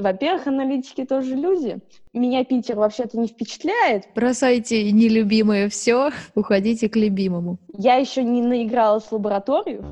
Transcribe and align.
Во-первых, 0.00 0.46
аналитики 0.46 1.04
тоже 1.04 1.34
люди. 1.34 1.78
Меня 2.14 2.42
Питер 2.44 2.76
вообще-то 2.76 3.18
не 3.18 3.28
впечатляет. 3.28 4.04
Бросайте 4.14 4.90
нелюбимое 4.90 5.68
все, 5.68 6.10
уходите 6.34 6.88
к 6.88 6.96
любимому. 6.96 7.58
Я 7.76 7.96
еще 7.96 8.24
не 8.24 8.40
наигралась 8.40 9.04
в 9.04 9.12
лабораторию. 9.12 9.84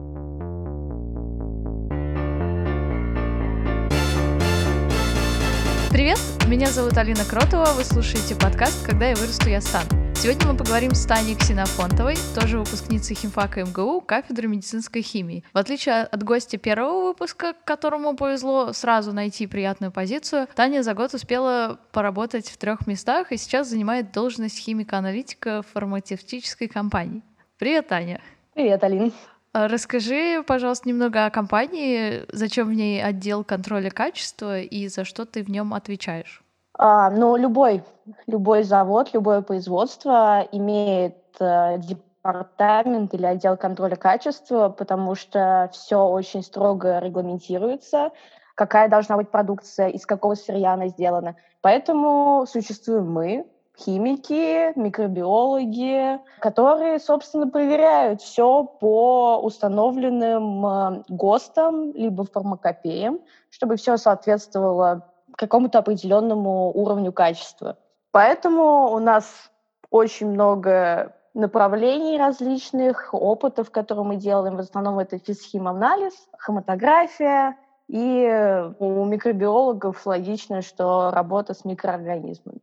Привет, 5.90 6.18
меня 6.46 6.68
зовут 6.68 6.96
Алина 6.96 7.24
Кротова, 7.28 7.66
вы 7.76 7.84
слушаете 7.84 8.34
подкаст 8.34 8.86
«Когда 8.86 9.08
я 9.08 9.16
вырасту, 9.16 9.50
я 9.50 9.60
стану». 9.60 10.07
Сегодня 10.20 10.48
мы 10.48 10.56
поговорим 10.56 10.94
с 10.94 11.06
Таней 11.06 11.36
Ксенофонтовой, 11.36 12.16
тоже 12.34 12.58
выпускницей 12.58 13.14
химфака 13.14 13.64
МГУ, 13.64 14.00
кафедры 14.00 14.48
медицинской 14.48 15.00
химии. 15.00 15.44
В 15.52 15.58
отличие 15.58 16.02
от 16.02 16.24
гостя 16.24 16.58
первого 16.58 17.06
выпуска, 17.06 17.54
которому 17.64 18.16
повезло 18.16 18.72
сразу 18.72 19.12
найти 19.12 19.46
приятную 19.46 19.92
позицию, 19.92 20.48
Таня 20.56 20.82
за 20.82 20.94
год 20.94 21.14
успела 21.14 21.78
поработать 21.92 22.48
в 22.48 22.56
трех 22.56 22.88
местах 22.88 23.30
и 23.30 23.36
сейчас 23.36 23.68
занимает 23.68 24.10
должность 24.10 24.58
химика-аналитика 24.58 25.62
фармацевтической 25.72 26.66
компании. 26.66 27.22
Привет, 27.56 27.86
Таня. 27.86 28.20
Привет, 28.54 28.82
Алин. 28.82 29.12
А 29.52 29.68
расскажи, 29.68 30.42
пожалуйста, 30.44 30.88
немного 30.88 31.26
о 31.26 31.30
компании, 31.30 32.24
зачем 32.32 32.66
в 32.66 32.72
ней 32.72 33.00
отдел 33.00 33.44
контроля 33.44 33.90
качества 33.90 34.60
и 34.60 34.88
за 34.88 35.04
что 35.04 35.26
ты 35.26 35.44
в 35.44 35.48
нем 35.48 35.72
отвечаешь. 35.74 36.42
А, 36.78 37.10
ну, 37.10 37.36
любой, 37.36 37.82
любой 38.28 38.62
завод, 38.62 39.10
любое 39.12 39.42
производство 39.42 40.46
имеет 40.52 41.16
э, 41.40 41.78
департамент 41.78 43.12
или 43.14 43.26
отдел 43.26 43.56
контроля 43.56 43.96
качества, 43.96 44.68
потому 44.68 45.16
что 45.16 45.68
все 45.72 46.04
очень 46.04 46.44
строго 46.44 47.00
регламентируется, 47.00 48.12
какая 48.54 48.88
должна 48.88 49.16
быть 49.16 49.28
продукция, 49.28 49.88
из 49.88 50.06
какого 50.06 50.36
сырья 50.36 50.74
она 50.74 50.86
сделана. 50.86 51.34
Поэтому 51.62 52.46
существуем 52.48 53.10
мы, 53.10 53.46
химики, 53.76 54.78
микробиологи, 54.78 56.20
которые, 56.38 57.00
собственно, 57.00 57.48
проверяют 57.48 58.22
все 58.22 58.62
по 58.62 59.40
установленным 59.42 60.64
э, 60.64 61.02
ГОСТам 61.08 61.92
либо 61.92 62.24
фармакопеям, 62.24 63.18
чтобы 63.50 63.74
все 63.74 63.96
соответствовало 63.96 65.02
какому-то 65.36 65.78
определенному 65.78 66.70
уровню 66.72 67.12
качества. 67.12 67.78
Поэтому 68.10 68.92
у 68.92 68.98
нас 68.98 69.50
очень 69.90 70.28
много 70.30 71.14
направлений 71.34 72.18
различных, 72.18 73.12
опытов, 73.12 73.70
которые 73.70 74.04
мы 74.04 74.16
делаем. 74.16 74.56
В 74.56 74.60
основном 74.60 74.98
это 74.98 75.18
физхиманализ, 75.18 76.14
хроматография, 76.38 77.56
и 77.88 78.70
у 78.78 79.04
микробиологов 79.04 80.04
логично, 80.04 80.62
что 80.62 81.10
работа 81.10 81.54
с 81.54 81.64
микроорганизмами. 81.64 82.60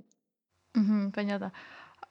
Угу, 0.76 1.12
понятно. 1.14 1.52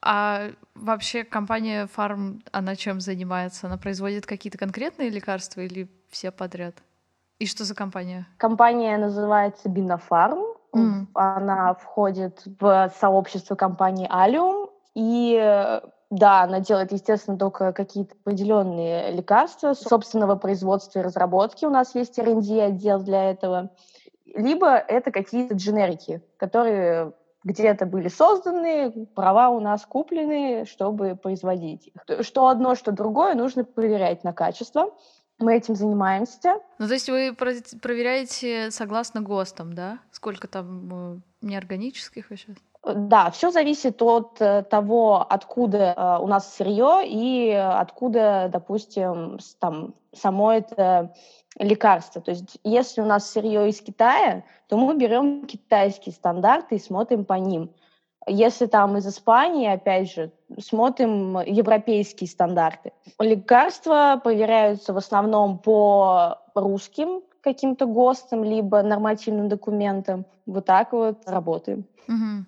А 0.01 0.51
вообще 0.75 1.25
компания 1.25 1.89
Farm, 1.97 2.43
она 2.53 2.77
чем 2.77 3.01
занимается? 3.01 3.67
Она 3.67 3.79
производит 3.79 4.27
какие-то 4.27 4.59
конкретные 4.59 5.11
лекарства 5.11 5.61
или 5.61 5.89
все 6.11 6.31
подряд? 6.31 6.75
И 7.39 7.47
что 7.47 7.65
за 7.65 7.75
компания? 7.75 8.27
Компания 8.39 8.97
называется 8.97 9.69
Бинофарм. 9.69 10.45
Mm. 10.75 11.07
Она 11.15 11.75
входит 11.75 12.43
в 12.61 12.93
сообщество 12.99 13.55
компании 13.55 14.09
Allium. 14.11 14.71
И 14.95 15.81
да, 16.11 16.43
она 16.43 16.61
делает, 16.61 16.93
естественно, 16.93 17.37
только 17.37 17.73
какие-то 17.73 18.15
определенные 18.15 19.11
лекарства 19.11 19.75
собственного 19.75 20.37
производства 20.37 21.01
и 21.01 21.03
разработки. 21.03 21.65
У 21.65 21.71
нас 21.71 21.95
есть 21.95 22.19
R&D 22.19 22.63
отдел 22.63 23.01
для 23.01 23.31
этого. 23.31 23.71
Либо 24.27 24.77
это 24.77 25.11
какие-то 25.11 25.55
дженерики, 25.55 26.23
которые 26.37 27.13
где-то 27.45 27.85
были 27.85 28.09
созданы, 28.09 29.07
права 29.15 29.51
у 29.51 29.61
нас 29.61 29.85
куплены, 29.85 30.65
чтобы 30.67 31.15
производить 31.15 31.89
их. 31.89 32.25
Что 32.25 32.49
одно, 32.49 32.75
что 32.75 32.91
другое 32.91 33.35
нужно 33.35 33.65
проверять 33.65 34.25
на 34.25 34.33
качество. 34.33 34.93
Мы 35.39 35.57
этим 35.57 35.75
занимаемся. 35.75 36.61
Ну, 36.79 36.87
то 36.87 36.95
есть 36.95 37.09
вы 37.09 37.35
проверяете 37.35 38.71
согласно 38.71 39.21
ГОСТам, 39.21 39.73
да? 39.73 39.99
Сколько 40.13 40.47
там 40.47 41.17
э, 41.17 41.21
неорганических 41.43 42.31
еще? 42.31 42.55
Да, 42.85 43.31
все 43.31 43.51
зависит 43.51 44.01
от 44.03 44.37
э, 44.41 44.63
того, 44.63 45.27
откуда 45.29 45.95
э, 45.97 46.23
у 46.23 46.27
нас 46.27 46.55
сырье 46.55 47.03
и 47.05 47.51
откуда, 47.51 48.49
допустим, 48.53 49.39
там 49.59 49.95
само 50.13 50.53
это 50.53 51.15
лекарство. 51.59 52.21
То 52.21 52.31
есть 52.31 52.59
если 52.63 53.01
у 53.01 53.07
нас 53.07 53.31
сырье 53.31 53.69
из 53.69 53.81
Китая, 53.81 54.45
то 54.69 54.77
мы 54.77 54.97
берем 54.97 55.47
китайские 55.47 56.13
стандарты 56.13 56.77
и 56.77 56.81
смотрим 56.81 57.25
по 57.25 57.35
ним. 57.35 57.71
Если 58.27 58.67
там 58.67 58.97
из 58.97 59.07
Испании, 59.07 59.69
опять 59.69 60.13
же, 60.13 60.31
смотрим 60.59 61.41
европейские 61.41 62.29
стандарты. 62.29 62.93
Лекарства 63.19 64.21
проверяются 64.23 64.93
в 64.93 64.97
основном 64.97 65.59
по 65.59 66.39
русским 66.55 67.23
каким-то 67.43 67.87
ГОСТам, 67.87 68.43
либо 68.43 68.83
нормативным 68.83 69.49
документам. 69.49 70.25
Вот 70.47 70.65
так 70.65 70.93
вот 70.93 71.23
работаем. 71.27 71.85
Угу. 72.09 72.47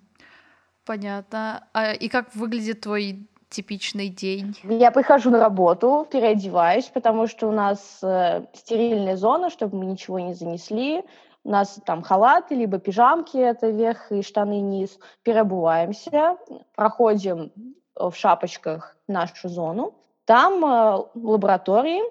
Понятно. 0.87 1.67
А, 1.75 1.93
и 1.93 2.09
как 2.09 2.35
выглядит 2.35 2.81
твой 2.81 3.29
типичный 3.51 4.09
день? 4.09 4.57
Я 4.65 4.91
прихожу 4.91 5.31
на 5.31 5.39
работу, 5.39 6.07
переодеваюсь, 6.11 6.87
потому 6.87 7.27
что 7.27 7.49
у 7.49 7.53
нас 7.53 7.99
э, 8.03 8.47
стерильная 8.55 9.17
зона, 9.17 9.51
чтобы 9.51 9.79
мы 9.79 9.87
ничего 9.87 10.19
не 10.19 10.35
занесли. 10.35 11.05
У 11.47 11.49
нас 11.49 11.79
там 11.87 12.03
халаты, 12.03 12.57
либо 12.57 12.81
пижамки, 12.81 13.37
это 13.37 13.69
верх 13.69 14.11
и 14.11 14.23
штаны 14.23 14.61
низ. 14.61 14.99
Переобуваемся, 15.23 16.39
проходим 16.75 17.53
в 17.95 18.13
шапочках 18.17 18.97
нашу 19.07 19.49
зону. 19.49 19.95
Там 20.25 20.65
э, 20.65 21.05
лаборатории. 21.15 22.03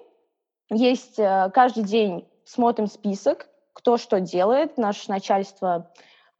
Есть 0.70 1.18
э, 1.18 1.50
каждый 1.52 1.84
день 1.84 2.26
смотрим 2.44 2.86
список, 2.86 3.46
кто 3.74 3.98
что 3.98 4.20
делает. 4.20 4.78
Наше 4.78 5.10
начальство 5.10 5.90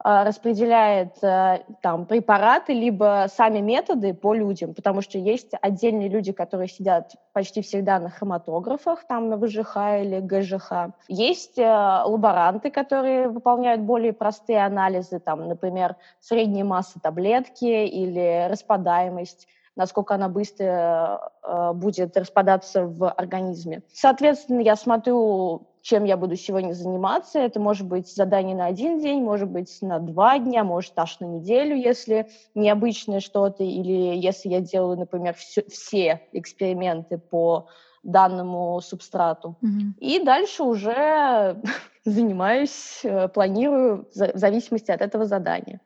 распределяет 0.03 1.23
э, 1.23 1.63
там 1.81 2.05
препараты, 2.05 2.73
либо 2.73 3.25
сами 3.29 3.59
методы 3.59 4.13
по 4.13 4.33
людям, 4.33 4.73
потому 4.73 5.01
что 5.01 5.17
есть 5.17 5.51
отдельные 5.61 6.07
люди, 6.07 6.31
которые 6.31 6.67
сидят 6.67 7.13
почти 7.33 7.61
всегда 7.61 7.99
на 7.99 8.09
хроматографах, 8.09 9.05
там 9.07 9.29
на 9.29 9.37
ВЖХ 9.37 9.77
или 10.01 10.19
ГЖХ. 10.19 10.93
Есть 11.07 11.57
э, 11.57 11.63
лаборанты, 11.63 12.69
которые 12.69 13.27
выполняют 13.27 13.81
более 13.81 14.13
простые 14.13 14.63
анализы, 14.63 15.19
там, 15.19 15.47
например, 15.47 15.95
средняя 16.19 16.63
масса 16.63 16.99
таблетки 17.01 17.65
или 17.65 18.47
распадаемость 18.49 19.47
насколько 19.77 20.15
она 20.15 20.27
быстро 20.27 21.31
э, 21.43 21.71
будет 21.73 22.17
распадаться 22.17 22.85
в 22.85 23.11
организме. 23.11 23.83
Соответственно, 23.93 24.61
я 24.61 24.75
смотрю 24.75 25.67
чем 25.87 26.03
я 26.03 26.17
буду 26.17 26.35
сегодня 26.35 26.73
заниматься. 26.73 27.39
Это 27.39 27.61
может 27.61 27.87
быть 27.87 28.13
задание 28.13 28.57
на 28.57 28.65
один 28.65 28.99
день, 28.99 29.23
может 29.23 29.47
быть 29.47 29.77
на 29.81 29.99
два 29.99 30.37
дня, 30.37 30.65
может 30.65 30.91
аж 30.97 31.21
на 31.21 31.25
неделю, 31.25 31.77
если 31.77 32.27
необычное 32.55 33.21
что-то, 33.21 33.63
или 33.63 34.17
если 34.17 34.49
я 34.49 34.59
делаю, 34.59 34.97
например, 34.97 35.33
все, 35.35 35.63
все 35.69 36.27
эксперименты 36.33 37.17
по 37.17 37.69
данному 38.03 38.81
субстрату. 38.81 39.55
Mm-hmm. 39.63 39.99
И 40.01 40.23
дальше 40.25 40.63
уже 40.63 41.61
занимаюсь, 42.03 42.99
э, 43.03 43.29
планирую 43.29 44.09
в 44.13 44.37
зависимости 44.37 44.91
от 44.91 45.01
этого 45.01 45.23
задания. 45.23 45.79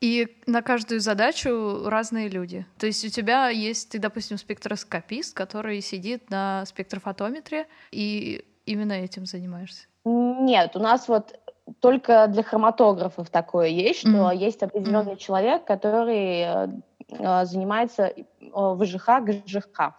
И 0.00 0.36
на 0.46 0.62
каждую 0.62 0.98
задачу 0.98 1.88
разные 1.88 2.28
люди. 2.28 2.66
То 2.76 2.86
есть 2.86 3.04
у 3.04 3.08
тебя 3.08 3.50
есть, 3.50 3.90
ты, 3.90 4.00
допустим, 4.00 4.36
спектроскопист, 4.36 5.36
который 5.36 5.80
сидит 5.80 6.28
на 6.28 6.66
спектрофотометре 6.66 7.68
и 7.92 8.44
именно 8.66 8.92
этим 8.92 9.26
занимаешься? 9.26 9.86
Нет, 10.04 10.76
у 10.76 10.78
нас 10.80 11.08
вот 11.08 11.38
только 11.80 12.26
для 12.28 12.42
хроматографов 12.42 13.30
такое 13.30 13.68
есть, 13.68 14.00
что 14.00 14.30
mm. 14.30 14.36
есть 14.36 14.62
определенный 14.62 15.14
mm. 15.14 15.18
человек, 15.18 15.64
который 15.64 16.40
э, 16.40 16.68
э 17.08 17.44
занимается 17.46 18.04
э, 18.06 18.24
ВЖХ, 18.40 19.20
ГЖХ. 19.22 19.94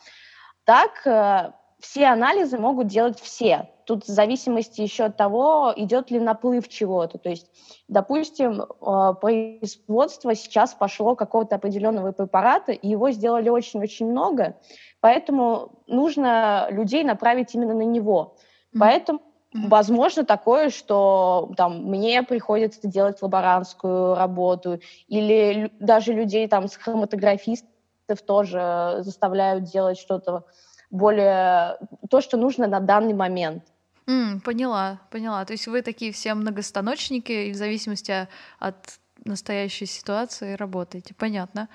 Так 0.64 1.08
э, 1.08 1.52
все 1.80 2.08
анализы 2.08 2.58
могут 2.58 2.88
делать 2.88 3.20
все. 3.20 3.70
Тут 3.86 4.06
в 4.06 4.08
зависимости 4.08 4.82
еще 4.82 5.06
от 5.06 5.18
того, 5.18 5.72
идет 5.76 6.10
ли 6.10 6.20
наплыв 6.20 6.68
чего-то. 6.68 7.20
То 7.20 7.30
есть, 7.30 7.52
допустим, 7.88 8.62
э, 8.62 9.14
производство 9.22 10.34
сейчас 10.34 10.74
пошло 10.74 11.16
какого-то 11.16 11.56
определенного 11.56 12.12
препарата, 12.12 12.72
и 12.72 12.88
его 12.88 13.12
сделали 13.12 13.50
очень-очень 13.50 14.10
много, 14.10 14.58
поэтому 15.02 15.84
нужно 15.88 16.68
людей 16.72 17.04
направить 17.04 17.54
именно 17.54 17.76
на 17.76 17.84
него. 17.84 18.35
Поэтому 18.78 19.22
Возможно 19.62 20.24
такое, 20.26 20.70
что 20.70 21.52
там, 21.58 21.86
мне 21.86 22.22
приходится 22.22 22.88
делать 22.88 23.22
лаборантскую 23.22 24.14
работу, 24.14 24.80
или 25.08 25.72
даже 25.80 26.14
людей 26.14 26.48
там 26.48 26.68
с 26.68 26.76
хроматографистов 26.76 28.22
тоже 28.28 28.98
заставляют 29.00 29.64
делать 29.64 29.98
что-то 29.98 30.44
более, 30.92 31.80
то, 32.12 32.22
что 32.22 32.38
нужно 32.38 32.68
на 32.68 32.80
данный 32.80 33.14
момент. 33.14 33.64
М, 34.08 34.40
поняла, 34.42 35.02
поняла. 35.10 35.46
То 35.46 35.54
есть 35.54 35.68
вы 35.68 35.82
такие 35.82 36.12
все 36.12 36.34
многостаночники, 36.36 37.32
и 37.32 37.52
в 37.52 37.56
зависимости 37.56 38.28
от 38.60 39.00
настоящей 39.24 39.88
ситуации 39.88 40.54
работаете. 40.54 41.16
Понятно. 41.16 41.70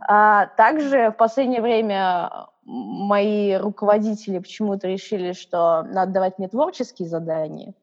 А 0.00 0.46
также 0.46 1.10
в 1.10 1.16
последнее 1.16 1.60
время 1.62 2.30
мои 2.64 3.54
руководители 3.54 4.38
почему-то 4.38 4.88
решили, 4.88 5.32
что 5.32 5.82
надо 5.82 6.12
давать 6.12 6.38
мне 6.38 6.48
творческие 6.48 7.08
задания. 7.08 7.74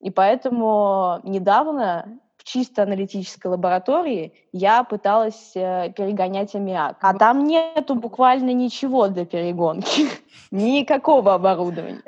И 0.00 0.10
поэтому 0.10 1.20
недавно 1.24 2.18
в 2.36 2.44
чисто 2.44 2.82
аналитической 2.82 3.46
лаборатории 3.46 4.34
я 4.52 4.84
пыталась 4.84 5.52
э, 5.54 5.92
перегонять 5.96 6.54
аммиак. 6.54 6.98
А 7.00 7.14
там 7.14 7.44
нету 7.44 7.94
буквально 7.94 8.52
ничего 8.52 9.08
для 9.08 9.24
перегонки, 9.24 10.06
никакого 10.50 11.34
оборудования. 11.34 12.02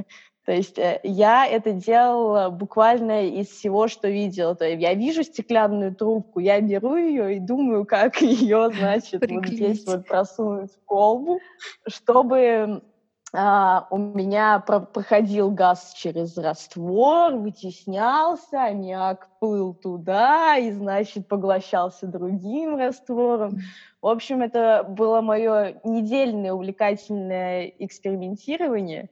То 0.47 0.53
есть 0.53 0.79
э, 0.79 1.01
я 1.03 1.45
это 1.45 1.73
делала 1.73 2.51
буквально 2.51 3.27
из 3.27 3.49
всего, 3.49 3.89
что 3.89 4.09
видела. 4.09 4.55
То 4.55 4.65
есть 4.65 4.81
я 4.81 4.95
вижу 4.95 5.25
стеклянную 5.25 5.95
трубку, 5.95 6.39
я 6.39 6.61
беру 6.61 6.97
ее 6.97 7.37
и 7.37 7.41
думаю, 7.41 7.85
как 7.85 8.17
ее, 8.23 8.71
значит, 8.73 9.29
вот 9.29 9.47
здесь 9.47 9.85
вот 9.85 10.07
просунуть 10.07 10.73
в 10.73 10.85
колбу, 10.85 11.41
чтобы 11.89 12.81
а, 13.35 13.89
у 13.91 13.99
меня 13.99 14.61
про 14.61 14.79
проходил 14.79 15.51
газ 15.51 15.93
через 15.97 16.39
раствор, 16.39 17.35
вытеснялся, 17.35 18.63
аммиак 18.67 19.29
плыл 19.41 19.75
туда 19.75 20.57
и, 20.59 20.71
значит, 20.71 21.27
поглощался 21.27 22.07
другим 22.07 22.77
раствором. 22.77 23.59
В 24.01 24.07
общем, 24.07 24.43
это 24.43 24.87
было 24.89 25.21
мое 25.23 25.81
недельное 25.83 26.53
увлекательное 26.53 27.67
экспериментирование. 27.81 29.11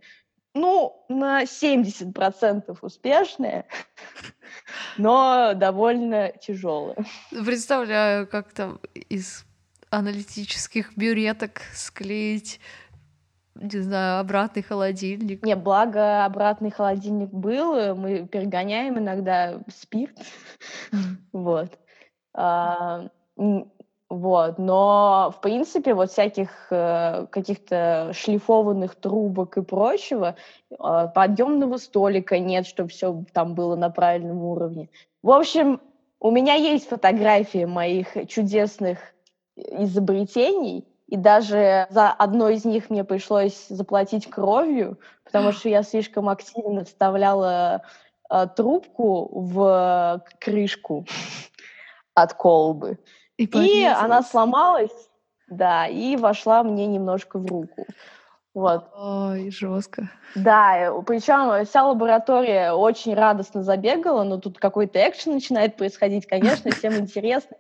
Ну, 0.55 1.05
на 1.09 1.43
70% 1.43 2.79
успешное, 2.81 3.67
но 4.99 5.53
довольно 5.55 6.31
тяжелое. 6.41 6.97
Представляю, 7.31 8.29
как 8.29 8.53
там 8.53 8.79
из 8.95 9.45
аналитических 9.91 10.97
бюреток 10.97 11.63
склеить 11.73 12.61
не 13.57 13.81
знаю, 13.81 14.21
обратный 14.21 14.63
холодильник. 14.63 15.45
Не, 15.45 15.55
благо 15.55 16.25
обратный 16.25 16.73
холодильник 16.73 17.31
был, 17.31 17.95
мы 17.95 18.27
перегоняем 18.27 18.99
иногда 18.99 19.61
спирт, 19.69 20.19
вот. 21.33 21.79
Вот, 24.15 24.59
но 24.59 25.35
в 25.37 25.41
принципе 25.41 25.93
вот 25.93 26.13
всяких 26.13 26.69
э, 26.71 27.27
каких-то 27.33 28.13
шлифованных 28.15 28.95
трубок 28.95 29.57
и 29.57 29.63
прочего, 29.63 30.37
э, 30.71 30.77
подъемного 31.13 31.79
столика 31.79 32.39
нет, 32.39 32.65
чтобы 32.65 32.91
все 32.91 33.25
там 33.33 33.57
было 33.57 33.75
на 33.75 33.91
правильном 33.91 34.39
уровне. 34.45 34.89
В 35.21 35.33
общем, 35.33 35.81
у 36.21 36.31
меня 36.31 36.55
есть 36.55 36.89
фотографии 36.89 37.65
моих 37.65 38.29
чудесных 38.29 39.01
изобретений, 39.57 40.87
и 41.09 41.17
даже 41.17 41.89
за 41.91 42.13
одно 42.13 42.51
из 42.51 42.65
них 42.65 42.91
мне 42.91 43.03
пришлось 43.03 43.67
заплатить 43.67 44.31
кровью, 44.31 45.01
потому 45.25 45.51
что 45.53 45.69
я 45.69 45.83
слишком 45.83 46.29
активно 46.29 46.85
вставляла 46.85 47.83
э, 48.31 48.47
трубку 48.55 49.29
в 49.33 50.25
крышку 50.39 51.05
от 52.15 52.35
колбы. 52.35 52.99
И, 53.37 53.45
и 53.45 53.85
она 53.85 54.23
сломалась, 54.23 55.11
да, 55.49 55.87
и 55.87 56.17
вошла 56.17 56.63
мне 56.63 56.87
немножко 56.87 57.39
в 57.39 57.47
руку. 57.47 57.87
Вот. 58.55 58.89
Ой, 58.97 59.51
жестко. 59.51 60.09
Да, 60.37 60.79
э, 60.79 61.03
причем 61.03 61.65
вся 61.65 61.85
лаборатория 61.85 62.73
очень 62.73 63.15
радостно 63.15 63.65
забегала, 63.65 64.23
но 64.23 64.39
тут 64.39 64.59
какой-то 64.59 65.01
экшен 65.01 65.35
начинает 65.35 65.77
происходить, 65.77 66.27
конечно, 66.27 66.71
всем 66.73 66.95
интересно. 66.95 67.57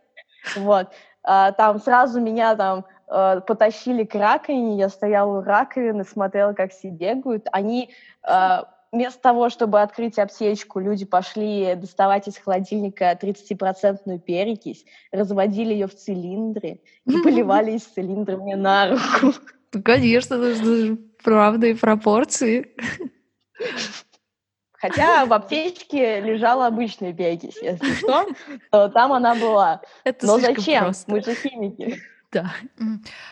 Вот. 0.56 0.88
А, 1.24 1.50
там 1.52 1.80
сразу 1.80 2.20
меня 2.20 2.54
там 2.54 2.84
э, 3.08 3.40
потащили 3.40 4.04
к 4.04 4.14
раковине, 4.14 4.76
я 4.76 4.88
стояла 4.88 5.38
у 5.38 5.42
раковины, 5.42 6.04
смотрела, 6.04 6.52
как 6.52 6.70
все 6.70 6.90
бегают. 6.90 7.46
Они 7.50 7.90
э, 8.22 8.58
вместо 8.94 9.20
того, 9.20 9.50
чтобы 9.50 9.82
открыть 9.82 10.18
аптечку, 10.18 10.78
люди 10.78 11.04
пошли 11.04 11.74
доставать 11.74 12.28
из 12.28 12.38
холодильника 12.38 13.18
30-процентную 13.20 14.20
перекись, 14.20 14.84
разводили 15.12 15.72
ее 15.72 15.88
в 15.88 15.94
цилиндре 15.94 16.80
и 17.04 17.18
поливали 17.22 17.72
из 17.72 17.82
цилиндра 17.82 18.36
мне 18.36 18.56
на 18.56 18.90
руку. 18.90 19.36
Ну, 19.72 19.82
конечно, 19.82 20.36
нужны 20.36 20.96
правда 21.22 21.66
и 21.66 21.74
пропорции. 21.74 22.74
Хотя 24.72 25.24
в 25.24 25.32
аптечке 25.32 26.20
лежала 26.20 26.66
обычная 26.66 27.12
перекись, 27.12 27.56
если 27.60 27.94
что, 27.94 28.26
то 28.70 28.88
там 28.88 29.12
она 29.12 29.34
была. 29.34 29.80
Это 30.04 30.26
Но 30.26 30.38
зачем? 30.38 30.84
Просто. 30.84 31.10
Мы 31.10 31.22
же 31.22 31.34
химики. 31.34 32.00
Да. 32.34 32.50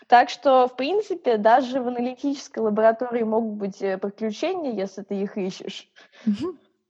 Так 0.06 0.30
что, 0.30 0.68
в 0.68 0.76
принципе, 0.76 1.36
даже 1.36 1.82
в 1.82 1.88
аналитической 1.88 2.60
лаборатории 2.60 3.24
могут 3.24 3.54
быть 3.54 3.82
э, 3.82 3.98
подключения, 3.98 4.72
если 4.72 5.02
ты 5.02 5.16
их 5.16 5.36
ищешь. 5.36 5.90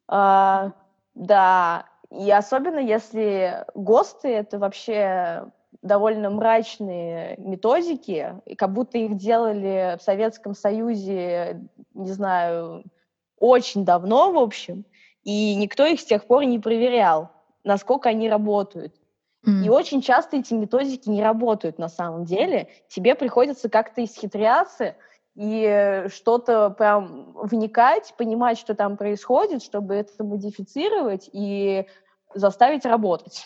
А, 0.09 0.73
да, 1.15 1.87
и 2.11 2.31
особенно 2.31 2.79
если 2.79 3.65
ГОСТы— 3.75 4.29
это 4.29 4.59
вообще 4.59 5.51
довольно 5.81 6.29
мрачные 6.31 7.37
методики, 7.39 8.35
и 8.45 8.55
как 8.55 8.73
будто 8.73 8.99
их 8.99 9.17
делали 9.17 9.97
в 9.99 10.03
Советском 10.03 10.55
Союзе, 10.55 11.63
не 11.95 12.13
знаю, 12.13 12.85
очень 13.39 13.85
давно, 13.85 14.33
в 14.33 14.39
общем, 14.39 14.85
и 15.25 15.55
никто 15.57 15.87
их 15.87 16.01
с 16.01 16.05
тех 16.05 16.27
пор 16.27 16.45
не 16.45 16.59
проверял, 16.59 17.31
насколько 17.65 18.11
они 18.11 18.29
работают. 18.29 18.95
Mm. 19.47 19.65
И 19.65 19.69
очень 19.69 20.03
часто 20.03 20.37
эти 20.37 20.55
методики 20.55 21.09
не 21.09 21.23
работают 21.23 21.79
на 21.79 21.89
самом 21.89 22.25
деле. 22.25 22.69
Тебе 22.89 23.15
приходится 23.15 23.69
как-то 23.69 24.05
исхитряться 24.05 24.97
и 25.35 26.07
что-то 26.13 26.71
прям 26.71 27.33
вникать, 27.35 28.15
понимать, 28.17 28.59
что 28.59 28.75
там 28.75 28.97
происходит, 28.97 29.63
чтобы 29.63 29.95
это 29.95 30.23
модифицировать 30.23 31.29
и 31.33 31.87
заставить 32.35 32.85
работать. 32.85 33.45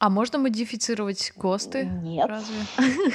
А 0.00 0.10
можно 0.10 0.38
модифицировать 0.38 1.32
ГОСТы? 1.36 1.84
Нет. 1.84 2.28
Разве? 2.28 2.56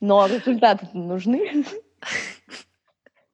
Но 0.00 0.26
результаты 0.26 0.88
нужны. 0.92 1.64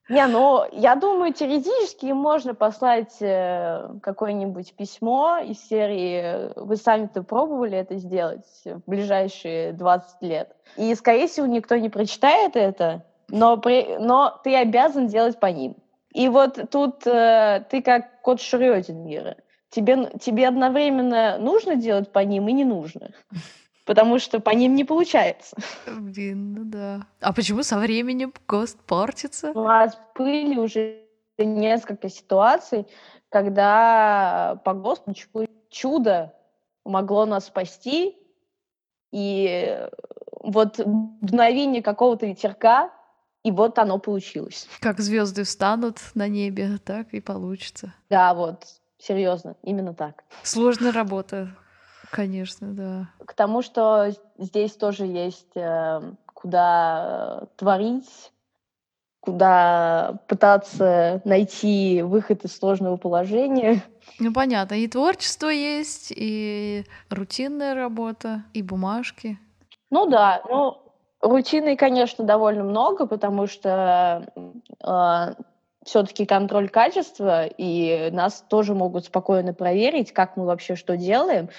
Не, 0.09 0.25
ну, 0.25 0.63
я 0.71 0.95
думаю, 0.95 1.33
теоретически 1.33 2.07
можно 2.07 2.55
послать 2.55 3.15
э, 3.21 3.89
какое-нибудь 4.01 4.73
письмо 4.73 5.37
из 5.37 5.59
серии 5.67 6.51
«Вы 6.55 6.77
сами-то 6.77 7.21
пробовали 7.21 7.77
это 7.77 7.95
сделать 7.97 8.47
в 8.65 8.81
ближайшие 8.89 9.71
20 9.73 10.21
лет?» 10.23 10.55
И, 10.77 10.95
скорее 10.95 11.27
всего, 11.27 11.45
никто 11.45 11.75
не 11.75 11.89
прочитает 11.89 12.55
это, 12.55 13.05
но, 13.27 13.57
при, 13.57 13.97
но 13.99 14.39
ты 14.43 14.55
обязан 14.55 15.07
делать 15.07 15.39
по 15.39 15.45
ним. 15.45 15.75
И 16.11 16.27
вот 16.27 16.59
тут 16.71 17.05
э, 17.05 17.63
ты 17.69 17.83
как 17.83 18.21
кот 18.21 18.41
Шрёдингера. 18.41 19.37
Тебе, 19.69 20.09
тебе 20.19 20.47
одновременно 20.47 21.37
нужно 21.37 21.75
делать 21.75 22.11
по 22.11 22.19
ним 22.19 22.47
и 22.47 22.53
не 22.53 22.65
нужно 22.65 23.11
потому 23.89 24.19
что 24.19 24.39
по 24.39 24.51
ним 24.51 24.75
не 24.75 24.83
получается. 24.83 25.57
Блин, 25.87 26.53
ну 26.53 26.63
да. 26.63 27.07
А 27.21 27.33
почему 27.33 27.63
со 27.63 27.79
временем 27.79 28.31
ГОСТ 28.47 28.79
портится? 28.81 29.51
У 29.55 29.63
нас 29.63 29.97
были 30.15 30.59
уже 30.59 31.07
несколько 31.39 32.07
ситуаций, 32.07 32.85
когда 33.29 34.61
по 34.63 34.75
ГОСТу 34.75 35.15
чудо 35.71 36.35
могло 36.85 37.25
нас 37.25 37.47
спасти, 37.47 38.15
и 39.11 39.89
вот 40.39 40.77
мгновение 40.77 41.81
какого-то 41.81 42.27
ветерка, 42.27 42.91
и 43.43 43.49
вот 43.49 43.79
оно 43.79 43.97
получилось. 43.97 44.67
Как 44.81 44.99
звезды 44.99 45.45
встанут 45.45 45.99
на 46.13 46.27
небе, 46.27 46.77
так 46.77 47.11
и 47.15 47.21
получится. 47.21 47.95
Да, 48.11 48.35
вот, 48.35 48.67
серьезно, 48.99 49.55
именно 49.63 49.95
так. 49.95 50.25
Сложная 50.43 50.91
работа. 50.91 51.55
Конечно, 52.11 52.73
да. 52.73 53.09
К 53.25 53.33
тому, 53.33 53.61
что 53.61 54.11
здесь 54.37 54.75
тоже 54.75 55.05
есть 55.05 55.55
э, 55.55 56.01
куда 56.33 57.47
творить, 57.55 58.31
куда 59.19 60.19
пытаться 60.27 61.21
найти 61.25 62.01
выход 62.01 62.45
из 62.45 62.57
сложного 62.57 62.97
положения. 62.97 63.83
Ну, 64.19 64.33
понятно. 64.33 64.75
И 64.75 64.87
творчество 64.87 65.49
есть, 65.49 66.11
и 66.15 66.85
рутинная 67.09 67.75
работа, 67.75 68.43
и 68.53 68.61
бумажки. 68.61 69.37
Ну 69.91 70.07
да, 70.07 70.41
ну, 70.49 70.77
рутины, 71.21 71.75
конечно, 71.75 72.23
довольно 72.23 72.63
много, 72.63 73.05
потому 73.05 73.47
что 73.47 74.25
э, 74.83 75.43
все-таки 75.83 76.25
контроль 76.25 76.69
качества, 76.69 77.45
и 77.45 78.09
нас 78.11 78.43
тоже 78.49 78.73
могут 78.73 79.05
спокойно 79.05 79.53
проверить, 79.53 80.11
как 80.11 80.37
мы 80.37 80.45
вообще 80.45 80.75
что 80.75 80.97
делаем. 80.97 81.49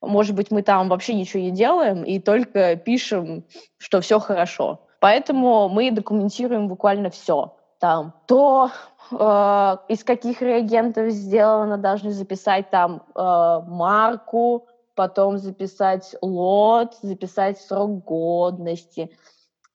Может 0.00 0.34
быть, 0.34 0.50
мы 0.50 0.62
там 0.62 0.88
вообще 0.88 1.14
ничего 1.14 1.42
не 1.42 1.50
делаем 1.50 2.04
и 2.04 2.18
только 2.18 2.76
пишем, 2.76 3.44
что 3.78 4.00
все 4.00 4.18
хорошо. 4.18 4.80
Поэтому 4.98 5.68
мы 5.68 5.90
документируем 5.90 6.68
буквально 6.68 7.10
все. 7.10 7.56
Там 7.78 8.14
то 8.26 8.70
э, 9.10 9.76
из 9.88 10.04
каких 10.04 10.42
реагентов 10.42 11.10
сделано, 11.10 11.78
должны 11.78 12.12
записать 12.12 12.70
там 12.70 13.02
э, 13.14 13.60
марку, 13.66 14.66
потом 14.94 15.38
записать 15.38 16.14
лот, 16.20 16.96
записать 17.00 17.58
срок 17.58 18.04
годности. 18.04 19.10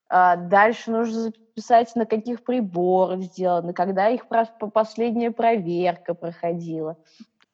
Э, 0.10 0.36
дальше 0.38 0.92
нужно 0.92 1.32
записать, 1.56 1.96
на 1.96 2.06
каких 2.06 2.44
приборах 2.44 3.22
сделано, 3.22 3.74
когда 3.74 4.10
их 4.10 4.28
последняя 4.74 5.32
проверка 5.32 6.14
проходила. 6.14 6.98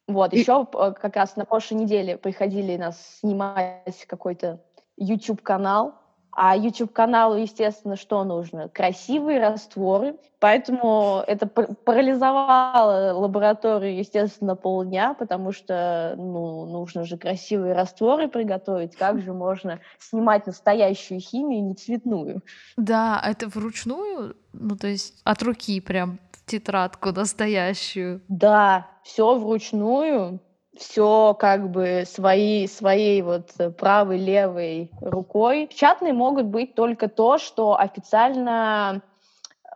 Вот, 0.07 0.33
еще 0.33 0.67
э, 0.73 0.93
как 0.99 1.15
раз 1.15 1.35
на 1.35 1.45
прошлой 1.45 1.75
неделе 1.75 2.17
приходили 2.17 2.77
нас 2.77 3.19
снимать 3.19 4.05
какой-то 4.07 4.61
YouTube-канал, 4.97 5.95
а 6.33 6.55
YouTube-каналу, 6.55 7.35
естественно, 7.35 7.97
что 7.97 8.23
нужно? 8.23 8.69
Красивые 8.69 9.39
растворы. 9.39 10.15
Поэтому 10.39 11.23
это 11.27 11.45
парализовало 11.45 13.13
лабораторию, 13.13 13.97
естественно, 13.97 14.55
полдня, 14.55 15.13
потому 15.13 15.51
что 15.51 16.15
ну, 16.17 16.65
нужно 16.65 17.03
же 17.03 17.17
красивые 17.17 17.73
растворы 17.73 18.29
приготовить. 18.29 18.95
Как 18.95 19.21
же 19.21 19.33
можно 19.33 19.79
снимать 19.99 20.47
настоящую 20.47 21.19
химию, 21.19 21.63
не 21.63 21.75
цветную? 21.75 22.41
Да, 22.77 23.21
это 23.23 23.47
вручную? 23.47 24.37
Ну, 24.53 24.75
то 24.77 24.87
есть 24.87 25.21
от 25.25 25.43
руки 25.43 25.81
прям 25.81 26.17
тетрадку 26.45 27.11
настоящую. 27.11 28.21
Да, 28.27 28.87
все 29.03 29.35
вручную 29.35 30.39
все 30.77 31.35
как 31.39 31.69
бы 31.69 32.03
своей, 32.05 32.67
своей 32.67 33.21
вот 33.21 33.51
правой, 33.77 34.17
левой 34.17 34.91
рукой. 35.01 35.67
Печатные 35.67 36.13
могут 36.13 36.45
быть 36.45 36.75
только 36.75 37.07
то, 37.07 37.37
что 37.37 37.77
официально, 37.77 39.01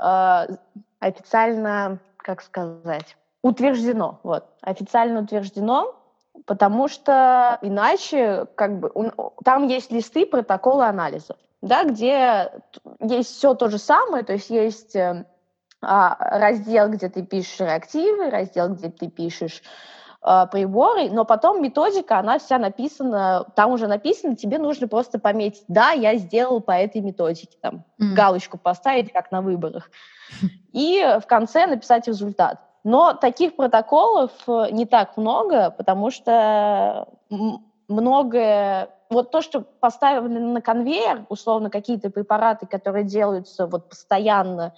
э, 0.02 0.48
официально, 1.00 2.00
как 2.18 2.42
сказать, 2.42 3.18
утверждено. 3.42 4.20
Вот, 4.24 4.46
официально 4.62 5.22
утверждено, 5.22 5.96
потому 6.46 6.88
что 6.88 7.60
иначе 7.62 8.48
как 8.56 8.80
бы 8.80 8.92
там 9.44 9.68
есть 9.68 9.92
листы 9.92 10.26
протокола 10.26 10.88
анализа, 10.88 11.36
да, 11.62 11.84
где 11.84 12.52
есть 13.02 13.36
все 13.36 13.54
то 13.54 13.70
же 13.70 13.78
самое, 13.78 14.24
то 14.24 14.34
есть 14.34 14.50
есть 14.50 14.96
э, 14.96 15.26
раздел, 15.86 16.90
где 16.90 17.10
ты 17.10 17.24
пишешь 17.24 17.60
реактивы, 17.60 18.30
раздел, 18.30 18.70
где 18.70 18.90
ты 18.90 19.08
пишешь 19.10 19.62
э, 20.22 20.46
приборы, 20.52 21.10
но 21.10 21.26
потом 21.26 21.62
методика, 21.62 22.20
она 22.20 22.40
вся 22.40 22.58
написана, 22.58 23.46
там 23.56 23.72
уже 23.72 23.88
написано, 23.88 24.36
тебе 24.36 24.58
нужно 24.58 24.88
просто 24.88 25.20
пометить, 25.20 25.64
да, 25.68 25.92
я 25.92 26.16
сделал 26.16 26.62
по 26.62 26.72
этой 26.72 27.02
методике, 27.02 27.58
там, 27.62 27.84
mm. 28.00 28.14
галочку 28.14 28.58
поставить, 28.58 29.12
как 29.12 29.32
на 29.32 29.42
выборах, 29.42 29.90
и 30.74 31.18
в 31.22 31.28
конце 31.28 31.68
написать 31.68 32.08
результат. 32.08 32.60
Но 32.84 33.14
таких 33.14 33.56
протоколов 33.56 34.32
э, 34.48 34.68
не 34.72 34.86
так 34.86 35.18
много, 35.18 35.72
потому 35.72 36.12
что 36.12 37.08
многое 37.88 38.90
вот 39.10 39.32
то, 39.32 39.42
что 39.42 39.62
поставлено 39.62 40.40
на 40.54 40.62
конвейер, 40.62 41.26
условно, 41.30 41.70
какие-то 41.70 42.10
препараты, 42.10 42.66
которые 42.66 43.04
делаются 43.04 43.68
вот 43.68 43.90
постоянно 43.90 44.74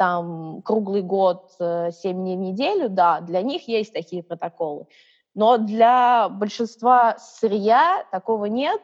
там 0.00 0.62
круглый 0.62 1.02
год, 1.02 1.52
7 1.58 1.60
э, 1.60 2.12
дней 2.14 2.36
в 2.38 2.40
неделю, 2.40 2.88
да, 2.88 3.20
для 3.20 3.42
них 3.42 3.68
есть 3.68 3.92
такие 3.92 4.22
протоколы. 4.22 4.86
Но 5.34 5.58
для 5.58 6.30
большинства 6.30 7.18
сырья 7.18 8.06
такого 8.10 8.46
нет, 8.46 8.80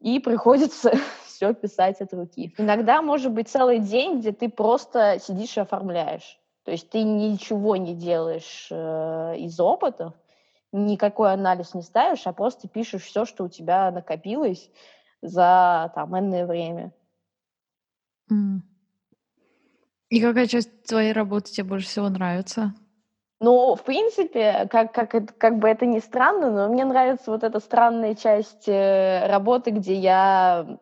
и 0.00 0.18
приходится 0.18 0.92
все 1.26 1.52
писать 1.52 2.00
от 2.00 2.14
руки. 2.14 2.54
Иногда 2.56 3.02
может 3.02 3.32
быть 3.32 3.50
целый 3.50 3.80
день, 3.80 4.20
где 4.20 4.32
ты 4.32 4.48
просто 4.48 5.18
сидишь 5.20 5.58
и 5.58 5.60
оформляешь. 5.60 6.40
То 6.64 6.70
есть 6.70 6.88
ты 6.88 7.02
ничего 7.02 7.76
не 7.76 7.94
делаешь 7.94 8.68
э, 8.70 9.36
из 9.36 9.60
опыта, 9.60 10.14
никакой 10.72 11.34
анализ 11.34 11.74
не 11.74 11.82
ставишь, 11.82 12.26
а 12.26 12.32
просто 12.32 12.66
пишешь 12.66 13.02
все, 13.02 13.26
что 13.26 13.44
у 13.44 13.48
тебя 13.50 13.90
накопилось 13.90 14.70
за 15.20 15.92
там 15.94 16.18
энное 16.18 16.46
время. 16.46 16.94
Mm. 18.32 18.62
И 20.08 20.20
какая 20.20 20.46
часть 20.46 20.84
твоей 20.84 21.12
работы 21.12 21.50
тебе 21.50 21.64
больше 21.64 21.88
всего 21.88 22.08
нравится? 22.08 22.74
Ну, 23.40 23.74
в 23.74 23.82
принципе, 23.82 24.66
как, 24.70 24.92
как, 24.92 25.36
как 25.36 25.58
бы 25.58 25.68
это 25.68 25.84
ни 25.84 25.98
странно, 25.98 26.50
но 26.50 26.68
мне 26.72 26.84
нравится 26.84 27.30
вот 27.30 27.44
эта 27.44 27.60
странная 27.60 28.14
часть 28.14 28.66
э, 28.66 29.26
работы, 29.26 29.72
где 29.72 29.94
я 29.94 30.78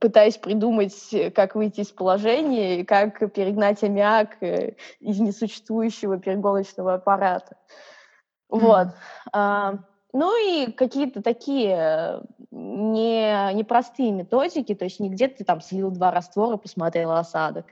пытаюсь 0.00 0.38
придумать, 0.38 0.94
как 1.34 1.54
выйти 1.54 1.80
из 1.80 1.88
положения 1.88 2.80
и 2.80 2.84
как 2.84 3.18
перегнать 3.32 3.82
аммиак 3.82 4.42
э, 4.42 4.74
из 5.00 5.20
несуществующего 5.20 6.18
переголочного 6.18 6.94
аппарата. 6.94 7.56
Mm. 8.50 8.58
Вот. 8.58 8.88
А, 9.32 9.74
ну 10.14 10.32
и 10.36 10.72
какие-то 10.72 11.22
такие 11.22 12.22
не, 12.50 13.54
непростые 13.54 14.12
методики, 14.12 14.74
то 14.74 14.84
есть 14.84 15.00
не 15.00 15.10
где 15.10 15.28
ты 15.28 15.44
там 15.44 15.60
слил 15.60 15.90
два 15.90 16.10
раствора, 16.10 16.56
посмотрел 16.56 17.12
осадок, 17.12 17.66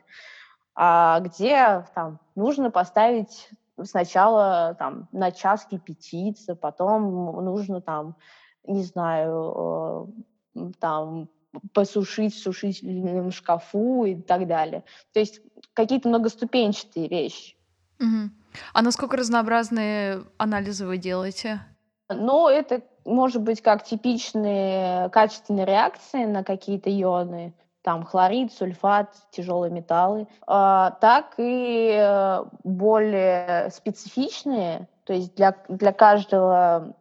где 0.81 1.85
там 1.95 2.21
нужно 2.35 2.71
поставить 2.71 3.51
сначала 3.85 4.75
там 4.79 5.09
на 5.13 5.31
час 5.31 5.67
кипятиться, 5.71 6.55
потом 6.55 7.45
нужно 7.45 7.81
там, 7.81 8.17
не 8.65 8.83
знаю, 8.83 10.13
э, 10.55 10.71
там 10.79 11.29
посушить 11.75 12.35
в 12.35 12.43
сушительном 12.43 13.31
шкафу 13.31 14.05
и 14.05 14.15
так 14.15 14.47
далее. 14.47 14.85
То 15.13 15.21
есть 15.21 15.41
какие-то 15.75 16.09
многоступенчатые 16.09 17.09
вещи. 17.09 17.57
Угу. 17.99 18.31
А 18.73 18.83
насколько 18.83 19.17
разнообразные 19.17 20.25
анализы 20.39 20.87
вы 20.87 20.97
делаете? 20.97 21.61
Ну, 22.09 22.49
это 22.49 22.83
может 23.05 23.43
быть 23.43 23.63
как 23.63 23.85
типичные 23.85 25.09
качественные 25.11 25.67
реакции 25.67 26.25
на 26.25 26.43
какие-то 26.43 26.91
ионы, 26.91 27.55
там 27.83 28.05
хлорид, 28.05 28.53
сульфат, 28.53 29.15
тяжелые 29.31 29.71
металлы, 29.71 30.27
а, 30.47 30.91
так 31.01 31.35
и 31.39 31.97
э, 31.99 32.45
более 32.63 33.71
специфичные, 33.71 34.89
то 35.05 35.15
есть 35.15 35.35
для, 35.35 35.57
для 35.69 35.93
каждого 35.93 36.95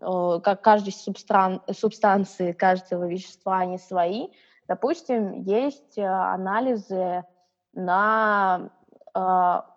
э, 0.00 0.40
как 0.42 0.60
каждой 0.60 0.92
субстран, 0.92 1.62
субстанции, 1.70 2.52
каждого 2.52 3.06
вещества 3.06 3.58
они 3.58 3.78
свои. 3.78 4.28
Допустим, 4.66 5.42
есть 5.42 5.98
э, 5.98 6.04
анализы 6.04 7.24
на 7.72 8.70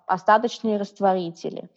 остаточные 0.07 0.77
растворители. 0.77 1.69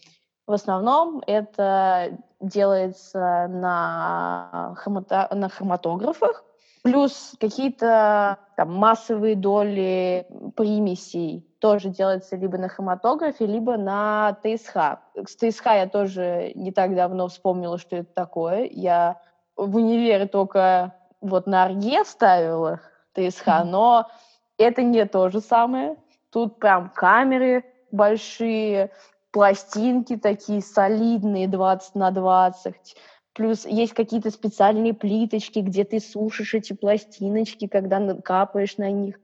В 0.47 0.53
основном 0.53 1.23
это 1.27 2.19
делается 2.41 3.49
на, 3.49 4.75
хромато, 4.79 5.29
на 5.31 5.51
хроматографах, 5.51 6.43
Плюс 6.83 7.35
какие-то 7.39 8.39
там, 8.57 8.75
массовые 8.75 9.37
доли 9.37 10.27
примесей 10.57 11.47
тоже 11.59 11.91
делается 11.91 12.37
либо 12.37 12.57
на 12.57 12.69
хроматографе, 12.69 13.45
либо 13.45 13.77
на 13.77 14.39
ТСХ. 14.43 14.99
С 15.15 15.37
ТСХ 15.37 15.67
я 15.67 15.87
тоже 15.87 16.53
не 16.55 16.73
так 16.73 16.95
давно 16.95 17.29
вспомнила, 17.29 17.77
что 17.77 17.97
это 17.97 18.13
такое. 18.15 18.67
Я 18.71 19.21
в 19.57 19.77
универе 19.77 20.27
только 20.27 20.95
вот 21.21 21.47
на 21.47 21.65
АРГЕ 21.65 22.05
ставила 22.05 22.81
ТСХ, 23.13 23.47
mm-hmm. 23.47 23.65
но 23.65 24.09
это 24.57 24.83
не 24.83 25.05
то 25.05 25.29
же 25.29 25.41
самое. 25.41 25.97
Тут 26.31 26.59
прям 26.59 26.91
камеры 26.91 27.65
большие, 27.93 28.91
пластинки 29.33 30.17
такие 30.17 30.63
солидные 30.63 31.47
20 31.47 31.95
на 31.95 32.11
20, 32.11 32.97
Плюс 33.33 33.65
есть 33.65 33.95
какие-то 33.95 34.31
специальные 34.31 34.95
плиточки, 34.95 35.61
где 35.61 35.85
ты 35.85 36.01
сушишь 36.01 36.55
эти 36.55 36.73
пластиночки, 36.73 37.69
когда 37.69 38.15
капаешь 38.17 38.77
на 38.77 38.91
них. 38.91 39.21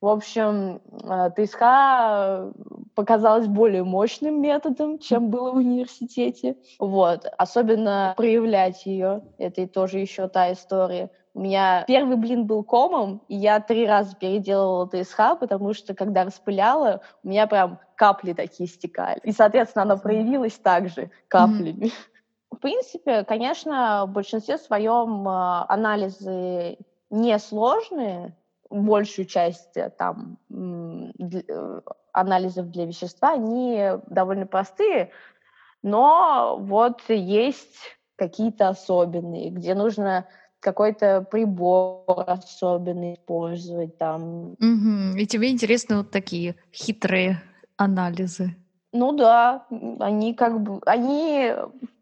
В 0.00 0.08
общем, 0.08 0.82
э, 1.04 1.30
ТСХ 1.36 1.60
э, 1.62 2.52
показалось 2.94 3.46
более 3.46 3.82
мощным 3.82 4.42
методом, 4.42 4.98
чем 4.98 5.30
было 5.30 5.52
в 5.52 5.56
университете. 5.56 6.56
Вот. 6.78 7.26
Особенно 7.38 8.14
проявлять 8.16 8.84
ее. 8.84 9.22
Это 9.38 9.66
тоже 9.66 9.98
еще 9.98 10.28
та 10.28 10.52
история. 10.52 11.10
У 11.32 11.40
меня 11.40 11.84
первый 11.86 12.16
блин 12.16 12.46
был 12.46 12.62
комом, 12.62 13.22
и 13.28 13.36
я 13.36 13.60
три 13.60 13.86
раза 13.86 14.16
переделывала 14.16 14.88
ТСХ, 14.88 15.38
потому 15.38 15.74
что, 15.74 15.94
когда 15.94 16.24
распыляла, 16.24 17.02
у 17.22 17.28
меня 17.28 17.46
прям 17.46 17.78
капли 17.94 18.32
такие 18.32 18.68
стекали. 18.68 19.20
И, 19.22 19.32
соответственно, 19.32 19.82
оно 19.82 19.98
проявилось 19.98 20.54
также 20.54 21.10
каплями. 21.28 21.86
Mm-hmm. 21.86 22.15
В 22.50 22.56
принципе, 22.56 23.24
конечно, 23.24 24.06
в 24.06 24.12
большинстве 24.12 24.58
своем 24.58 25.28
а, 25.28 25.66
анализы 25.68 26.78
несложные, 27.10 28.34
большую 28.70 29.26
часть 29.26 29.76
э, 29.76 29.90
там 29.90 30.38
э, 30.50 31.80
анализов 32.12 32.70
для 32.70 32.86
вещества, 32.86 33.32
они 33.32 33.90
довольно 34.08 34.46
простые, 34.46 35.10
но 35.82 36.56
вот 36.60 37.02
есть 37.08 37.76
какие-то 38.16 38.68
особенные, 38.68 39.50
где 39.50 39.74
нужно 39.74 40.26
какой-то 40.60 41.26
прибор 41.30 42.24
особенный 42.26 43.14
использовать 43.14 43.98
там. 43.98 44.52
Угу. 44.54 45.16
И 45.16 45.26
тебе 45.26 45.50
интересны 45.50 45.98
вот 45.98 46.10
такие 46.10 46.56
хитрые 46.72 47.40
анализы? 47.76 48.56
Ну 48.92 49.12
да, 49.12 49.66
они 50.00 50.32
как 50.34 50.60
бы, 50.60 50.80
они 50.86 51.52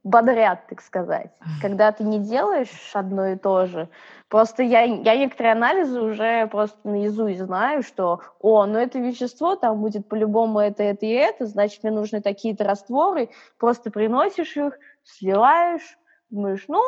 бодрят, 0.05 0.67
так 0.69 0.81
сказать. 0.83 1.33
Когда 1.61 1.91
ты 1.93 2.05
не 2.05 2.19
делаешь 2.19 2.91
одно 2.93 3.29
и 3.29 3.37
то 3.37 3.67
же, 3.67 3.88
просто 4.29 4.62
я, 4.62 4.83
я 4.83 5.17
некоторые 5.17 5.53
анализы 5.53 6.00
уже 6.00 6.47
просто 6.49 6.79
наизусть 6.85 7.41
знаю, 7.41 7.83
что, 7.83 8.21
о, 8.38 8.67
ну 8.67 8.79
это 8.79 8.99
вещество, 8.99 9.57
там 9.57 9.81
будет 9.81 10.09
по-любому 10.09 10.61
это, 10.61 10.83
это 10.83 11.07
и 11.07 11.11
это, 11.11 11.47
значит, 11.47 11.83
мне 11.83 11.91
нужны 11.91 12.21
такие-то 12.21 12.64
растворы, 12.64 13.31
просто 13.59 13.91
приносишь 13.91 14.57
их, 14.57 14.79
сливаешь, 15.03 15.99
думаешь, 16.31 16.67
ну, 16.69 16.83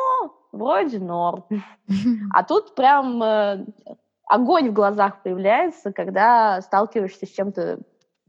вроде 0.51 0.99
норм. 0.99 1.43
А 2.33 2.43
тут 2.43 2.75
прям 2.75 3.21
э, 3.23 3.65
огонь 4.27 4.69
в 4.69 4.73
глазах 4.73 5.23
появляется, 5.23 5.91
когда 5.91 6.61
сталкиваешься 6.61 7.25
с 7.25 7.29
чем-то 7.29 7.79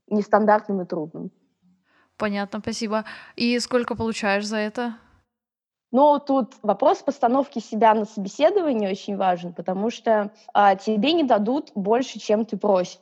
нестандартным 0.09 0.81
и 0.83 0.87
трудным. 0.87 1.31
Понятно, 2.19 2.59
спасибо. 2.61 3.05
И 3.37 3.59
сколько 3.61 3.95
получаешь 3.95 4.45
за 4.45 4.57
это? 4.57 4.97
Ну, 5.91 6.19
тут 6.19 6.55
вопрос 6.63 6.99
постановки 6.99 7.61
себя 7.61 7.95
на 7.95 8.05
собеседование 8.05 8.91
очень 8.91 9.17
важен, 9.17 9.55
потому 9.55 9.91
что 9.91 10.33
а, 10.53 10.77
тебе 10.77 11.13
не 11.13 11.25
дадут 11.25 11.71
больше, 11.75 12.19
чем 12.19 12.45
ты 12.45 12.59
просишь. 12.59 13.01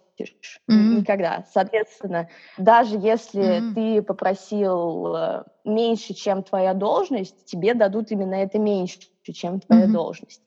Mm-hmm. 0.71 1.01
Никогда. 1.01 1.45
Соответственно, 1.53 2.29
даже 2.59 2.97
если 2.97 3.43
mm-hmm. 3.43 3.75
ты 3.75 4.03
попросил 4.03 5.15
э, 5.15 5.45
меньше, 5.65 6.15
чем 6.15 6.43
твоя 6.43 6.75
должность, 6.75 7.45
тебе 7.45 7.75
дадут 7.75 8.13
именно 8.13 8.35
это 8.35 8.59
меньше, 8.59 9.01
чем 9.23 9.61
твоя 9.61 9.87
mm-hmm. 9.87 9.93
должность. 9.93 10.43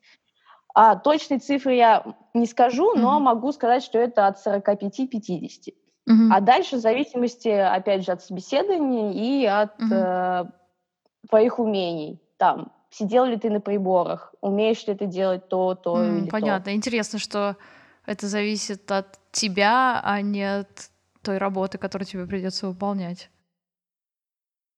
А 0.73 0.95
точной 0.95 1.39
цифры 1.39 1.75
я 1.75 2.15
не 2.33 2.45
скажу, 2.45 2.95
mm-hmm. 2.95 2.99
но 2.99 3.19
могу 3.19 3.51
сказать, 3.51 3.83
что 3.83 3.99
это 3.99 4.27
от 4.27 4.37
45-50. 4.43 5.73
Угу. 6.09 6.33
А 6.33 6.41
дальше 6.41 6.77
в 6.77 6.79
зависимости, 6.79 7.49
опять 7.49 8.03
же, 8.03 8.11
от 8.11 8.23
собеседования 8.23 9.13
и 9.13 9.45
от 9.45 9.79
угу. 9.79 9.93
э, 9.93 10.45
твоих 11.29 11.59
умений. 11.59 12.19
Там, 12.37 12.71
сидел 12.89 13.25
ли 13.25 13.37
ты 13.37 13.51
на 13.51 13.61
приборах, 13.61 14.33
умеешь 14.41 14.85
ли 14.87 14.95
ты 14.95 15.05
делать 15.05 15.47
то, 15.49 15.75
то 15.75 16.03
mm, 16.03 16.17
или 16.17 16.29
понятно. 16.29 16.65
то. 16.65 16.73
Интересно, 16.73 17.19
что 17.19 17.57
это 18.07 18.27
зависит 18.27 18.91
от 18.91 19.19
тебя, 19.31 20.01
а 20.03 20.21
не 20.21 20.43
от 20.43 20.89
той 21.21 21.37
работы, 21.37 21.77
которую 21.77 22.07
тебе 22.07 22.25
придется 22.25 22.67
выполнять. 22.67 23.29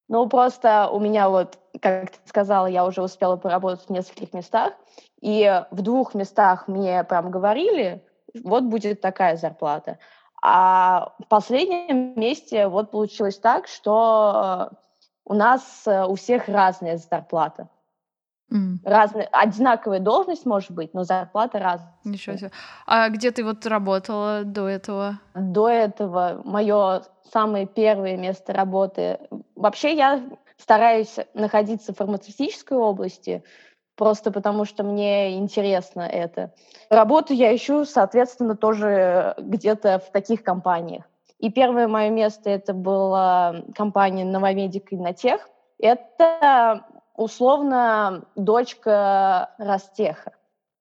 Ну, 0.09 0.27
просто 0.27 0.89
у 0.89 1.00
меня 1.00 1.29
вот, 1.29 1.57
как 1.81 2.11
ты 2.11 2.17
сказала, 2.25 2.65
я 2.65 2.85
уже 2.85 3.01
успела 3.01 3.38
поработать 3.38 3.85
в 3.85 3.89
нескольких 3.89 4.33
местах, 4.33 4.73
и 5.21 5.63
в 5.71 5.81
двух 5.81 6.13
местах 6.13 6.67
мне 6.67 7.05
прям 7.05 7.31
говорили, 7.31 8.03
вот 8.43 8.63
будет 8.63 9.00
такая 9.00 9.38
зарплата. 9.38 10.00
А 10.41 11.13
в 11.19 11.27
последнем 11.27 12.19
месте 12.19 12.67
вот 12.67 12.91
получилось 12.91 13.38
так, 13.38 13.67
что 13.67 14.71
у 15.25 15.33
нас 15.33 15.83
э, 15.86 16.03
у 16.05 16.15
всех 16.15 16.48
разная 16.48 16.98
зарплата. 16.98 17.69
Mm. 18.51 18.77
Разная, 18.83 19.29
одинаковая 19.31 20.00
должность 20.00 20.45
может 20.45 20.71
быть, 20.71 20.93
но 20.93 21.03
зарплата 21.03 21.60
разная. 21.60 21.95
Ничего 22.03 22.36
себе. 22.36 22.51
А 22.86 23.07
где 23.10 23.31
ты 23.31 23.45
вот 23.45 23.65
работала 23.65 24.43
до 24.43 24.67
этого? 24.67 25.19
До 25.36 25.69
этого 25.69 26.41
мое 26.43 27.03
самое 27.31 27.65
первое 27.65 28.17
место 28.17 28.51
работы. 28.51 29.19
Вообще 29.55 29.95
я 29.95 30.21
стараюсь 30.57 31.15
находиться 31.33 31.93
в 31.93 31.98
фармацевтической 31.98 32.77
области, 32.77 33.43
просто 33.95 34.31
потому 34.31 34.65
что 34.65 34.83
мне 34.83 35.38
интересно 35.38 36.01
это. 36.01 36.53
Работу 36.89 37.33
я 37.33 37.55
ищу, 37.55 37.86
соответственно, 37.86 38.55
тоже 38.55 39.36
где-то 39.38 40.00
в 40.00 40.12
таких 40.12 40.43
компаниях. 40.43 41.03
И 41.39 41.50
первое 41.50 41.88
мое 41.88 42.10
место 42.10 42.50
это 42.50 42.74
была 42.74 43.63
компания 43.75 44.25
Новомедик 44.25 44.93
Иннотех. 44.93 45.50
Это 45.79 46.86
условно 47.15 48.25
дочка 48.36 49.50
Ростеха, 49.57 50.33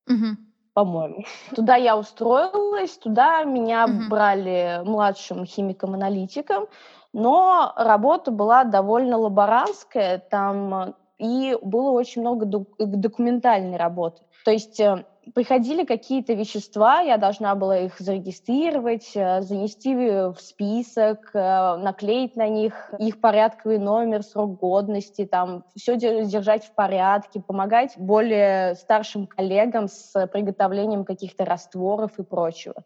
угу. 0.07 0.37
по-моему. 0.75 1.25
Туда 1.55 1.77
я 1.77 1.97
устроилась, 1.97 2.97
туда 2.99 3.43
меня 3.45 3.87
угу. 3.87 4.11
брали 4.11 4.83
младшим 4.85 5.47
химиком-аналитиком, 5.47 6.69
но 7.13 7.73
работа 7.77 8.31
была 8.31 8.65
довольно 8.65 9.17
лаборантская, 9.17 10.19
там 10.19 10.95
и 11.21 11.57
было 11.61 11.91
очень 11.91 12.23
много 12.23 12.47
документальной 12.79 13.77
работы. 13.77 14.23
То 14.45 14.51
есть 14.51 14.81
э, 14.81 15.05
приходили 15.35 15.85
какие-то 15.85 16.33
вещества, 16.33 17.01
я 17.01 17.19
должна 17.19 17.55
была 17.55 17.79
их 17.81 17.99
зарегистрировать, 17.99 19.13
э, 19.15 19.43
занести 19.43 19.95
в 19.95 20.37
список, 20.39 21.31
э, 21.35 21.77
наклеить 21.77 22.37
на 22.37 22.49
них 22.49 22.91
их 22.99 23.21
порядковый 23.21 23.79
номер, 23.79 24.23
срок 24.23 24.59
годности, 24.59 25.27
там 25.27 25.65
все 25.77 25.97
держать 25.97 26.65
в 26.65 26.75
порядке, 26.75 27.41
помогать 27.41 27.99
более 27.99 28.75
старшим 28.77 29.27
коллегам 29.27 29.89
с 29.89 30.27
приготовлением 30.29 31.05
каких-то 31.05 31.45
растворов 31.45 32.19
и 32.19 32.23
прочего. 32.23 32.83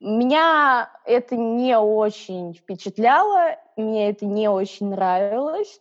Меня 0.00 0.90
это 1.06 1.36
не 1.36 1.78
очень 1.78 2.52
впечатляло, 2.52 3.56
мне 3.76 4.10
это 4.10 4.26
не 4.26 4.48
очень 4.48 4.90
нравилось, 4.90 5.80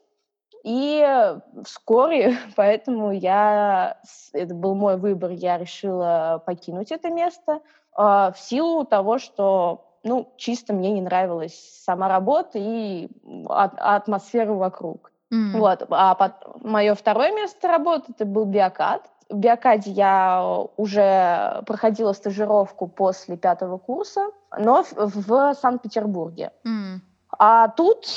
и 0.65 1.37
вскоре, 1.63 2.37
поэтому 2.55 3.11
я, 3.11 3.99
это 4.33 4.55
был 4.55 4.73
мой 4.73 4.97
выбор, 4.97 5.29
я 5.29 5.59
решила 5.59 6.41
покинуть 6.43 6.91
это 6.91 7.11
место 7.11 7.59
э, 7.95 8.01
в 8.01 8.35
силу 8.35 8.83
того, 8.83 9.19
что, 9.19 9.85
ну, 10.03 10.33
чисто 10.37 10.73
мне 10.73 10.91
не 10.91 11.01
нравилась 11.01 11.53
сама 11.83 12.07
работа 12.07 12.57
и 12.57 13.09
от, 13.47 13.73
атмосфера 13.77 14.53
вокруг. 14.53 15.11
Mm. 15.31 15.59
Вот. 15.59 15.85
А 15.91 16.15
под, 16.15 16.63
мое 16.63 16.95
второе 16.95 17.31
место 17.31 17.67
работы 17.67 18.13
это 18.15 18.25
был 18.25 18.45
биокад. 18.45 19.03
В 19.29 19.37
биокаде 19.37 19.91
я 19.91 20.43
уже 20.77 21.61
проходила 21.67 22.13
стажировку 22.13 22.87
после 22.87 23.37
пятого 23.37 23.77
курса, 23.77 24.31
но 24.57 24.83
в, 24.83 24.93
в 24.95 25.53
Санкт-Петербурге. 25.53 26.53
Mm. 26.65 27.01
А 27.37 27.67
тут 27.67 28.07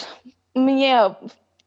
мне 0.55 1.15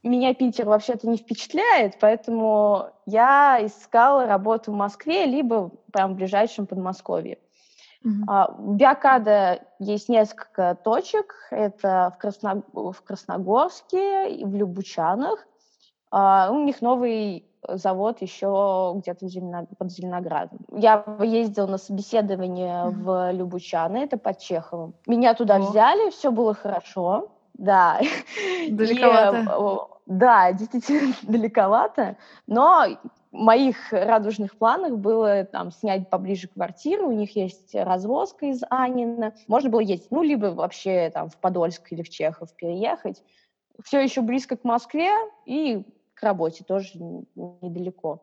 меня 0.09 0.33
Питер 0.33 0.65
вообще-то 0.67 1.07
не 1.07 1.17
впечатляет, 1.17 1.97
поэтому 1.99 2.87
я 3.05 3.59
искала 3.61 4.25
работу 4.25 4.71
в 4.71 4.75
Москве, 4.75 5.25
либо 5.25 5.71
прям 5.91 6.13
в 6.13 6.15
ближайшем 6.15 6.65
Подмосковье. 6.65 7.37
Mm-hmm. 8.03 8.23
А, 8.27 8.51
в 8.51 8.75
Биокада 8.75 9.61
есть 9.79 10.09
несколько 10.09 10.75
точек. 10.83 11.35
Это 11.51 12.11
в, 12.15 12.19
Красно... 12.19 12.63
в 12.73 12.95
Красногорске 13.03 14.31
и 14.31 14.43
в 14.43 14.55
Любучанах. 14.55 15.45
А, 16.09 16.49
у 16.51 16.63
них 16.63 16.81
новый 16.81 17.45
завод 17.67 18.21
еще 18.21 18.93
где-то 18.95 19.27
Зелено... 19.27 19.67
под 19.77 19.91
Зеленоградом. 19.91 20.59
Я 20.71 21.05
ездила 21.21 21.67
на 21.67 21.77
собеседование 21.77 22.85
mm-hmm. 22.85 23.03
в 23.03 23.31
Любучаны, 23.33 23.97
это 23.97 24.17
под 24.17 24.39
Чеховым. 24.39 24.95
Меня 25.05 25.35
туда 25.35 25.59
oh. 25.59 25.69
взяли, 25.69 26.09
все 26.09 26.31
было 26.31 26.55
хорошо. 26.55 27.29
Да. 27.53 27.99
Далековато. 28.69 29.90
Да, 30.11 30.51
действительно 30.51 31.13
далековато, 31.23 32.17
но 32.45 32.85
в 33.31 33.37
моих 33.37 33.93
радужных 33.93 34.57
планах 34.57 34.97
было 34.97 35.45
там 35.45 35.71
снять 35.71 36.09
поближе 36.09 36.49
квартиру, 36.49 37.07
у 37.07 37.13
них 37.13 37.37
есть 37.37 37.73
развозка 37.73 38.47
из 38.47 38.61
Анина, 38.69 39.33
можно 39.47 39.69
было 39.69 39.79
ездить, 39.79 40.11
ну, 40.11 40.21
либо 40.21 40.47
вообще 40.47 41.09
там 41.11 41.29
в 41.29 41.37
Подольск 41.37 41.93
или 41.93 42.01
в 42.01 42.09
Чехов 42.09 42.53
переехать. 42.57 43.23
Все 43.85 44.01
еще 44.01 44.19
близко 44.19 44.57
к 44.57 44.65
Москве 44.65 45.11
и 45.45 45.85
к 46.13 46.23
работе 46.23 46.65
тоже 46.65 46.89
недалеко. 47.35 48.21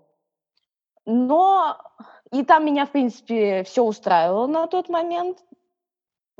Но 1.06 1.78
и 2.30 2.44
там 2.44 2.66
меня, 2.66 2.84
в 2.84 2.90
принципе, 2.90 3.64
все 3.64 3.82
устраивало 3.82 4.46
на 4.46 4.66
тот 4.66 4.90
момент. 4.90 5.42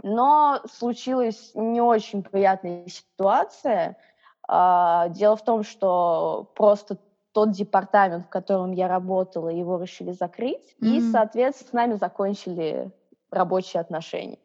Но 0.03 0.61
случилась 0.71 1.53
не 1.55 1.81
очень 1.81 2.23
приятная 2.23 2.87
ситуация– 2.87 3.97
дело 4.49 5.37
в 5.37 5.45
том, 5.45 5.63
что 5.63 6.51
просто 6.55 6.99
тот 7.33 7.51
департамент, 7.51 8.27
в 8.27 8.29
котором 8.31 8.73
я 8.73 8.89
работала, 8.89 9.49
его 9.49 9.81
решили 9.81 10.13
закрыть, 10.13 10.75
mm-hmm. 10.81 10.89
и, 10.89 11.13
соответственно, 11.13 11.69
с 11.69 11.73
нами 11.73 11.95
закончили 11.95 12.91
рабочие 13.31 13.81
отношения. 13.81 14.39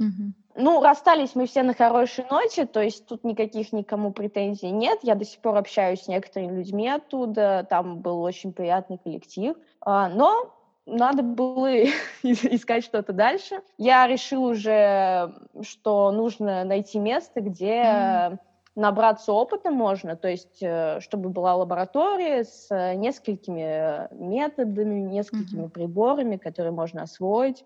Mm-hmm. 0.00 0.32
Ну, 0.56 0.82
расстались 0.82 1.36
мы 1.36 1.46
все 1.46 1.62
на 1.62 1.72
хорошей 1.72 2.24
ноте, 2.28 2.66
то 2.66 2.82
есть 2.82 3.06
тут 3.06 3.22
никаких 3.22 3.72
никому 3.72 4.10
претензий 4.10 4.70
нет. 4.70 4.98
Я 5.02 5.14
до 5.14 5.24
сих 5.24 5.40
пор 5.40 5.56
общаюсь 5.56 6.02
с 6.02 6.08
некоторыми 6.08 6.56
людьми 6.56 6.88
оттуда, 6.88 7.64
там 7.70 7.98
был 7.98 8.20
очень 8.22 8.52
приятный 8.52 8.98
коллектив. 8.98 9.56
А, 9.80 10.08
но 10.08 10.52
надо 10.84 11.22
было 11.22 11.84
искать 12.22 12.84
что-то 12.84 13.12
дальше. 13.12 13.62
Я 13.76 14.08
решила 14.08 14.50
уже, 14.50 15.34
что 15.62 16.10
нужно 16.10 16.64
найти 16.64 16.98
место, 16.98 17.40
где 17.40 17.82
mm 17.84 18.38
набраться 18.78 19.32
опыта 19.32 19.70
можно, 19.70 20.16
то 20.16 20.28
есть 20.28 20.58
э, 20.62 21.00
чтобы 21.00 21.30
была 21.30 21.56
лаборатория 21.56 22.44
с 22.44 22.68
э, 22.70 22.94
несколькими 22.94 24.08
методами, 24.14 25.00
несколькими 25.00 25.64
mm-hmm. 25.64 25.70
приборами, 25.70 26.36
которые 26.36 26.72
можно 26.72 27.02
освоить 27.02 27.64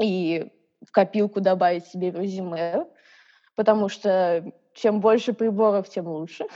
и 0.00 0.50
в 0.84 0.90
копилку 0.92 1.40
добавить 1.40 1.86
себе 1.86 2.10
в 2.10 2.16
резюме, 2.16 2.86
потому 3.54 3.88
что 3.88 4.52
чем 4.74 5.00
больше 5.00 5.32
приборов, 5.32 5.88
тем 5.88 6.08
лучше. 6.08 6.46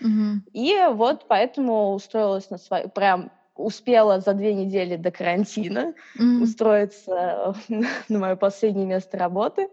Мгм. 0.00 0.44
И 0.52 0.76
вот 0.92 1.26
поэтому 1.28 1.92
устроилась 1.92 2.50
на 2.50 2.58
свою... 2.58 2.88
Прям 2.88 3.30
успела 3.54 4.20
за 4.20 4.32
две 4.32 4.54
недели 4.54 4.96
до 4.96 5.10
карантина 5.10 5.94
Мгм. 6.14 6.42
устроиться 6.42 7.54
на 8.08 8.18
мое 8.18 8.36
последнее 8.36 8.86
место 8.86 9.18
работы. 9.18 9.68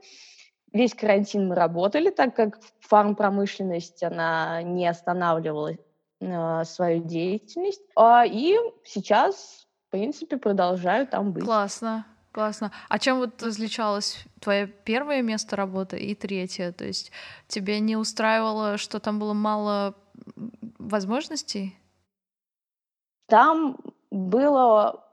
Весь 0.77 0.93
карантин 0.93 1.47
мы 1.47 1.55
работали, 1.55 2.11
так 2.11 2.35
как 2.35 2.59
фармпромышленность, 2.81 4.03
она 4.03 4.61
не 4.61 4.87
останавливала 4.87 5.71
э, 6.19 6.63
свою 6.65 7.03
деятельность. 7.03 7.81
А, 7.95 8.23
И 8.27 8.55
сейчас, 8.83 9.65
в 9.87 9.91
принципе, 9.91 10.37
продолжаю 10.37 11.07
там 11.07 11.31
быть. 11.31 11.43
Классно, 11.43 12.05
классно. 12.31 12.71
А 12.89 12.99
чем 12.99 13.17
вот 13.17 13.41
различалось 13.41 14.23
твое 14.39 14.67
первое 14.67 15.23
место 15.23 15.55
работы 15.55 15.97
и 15.97 16.13
третье? 16.13 16.71
То 16.71 16.85
есть 16.85 17.11
тебе 17.47 17.79
не 17.79 17.95
устраивало, 17.97 18.77
что 18.77 18.99
там 18.99 19.17
было 19.17 19.33
мало 19.33 19.95
возможностей? 20.77 21.75
Там 23.27 23.77
было 24.11 25.03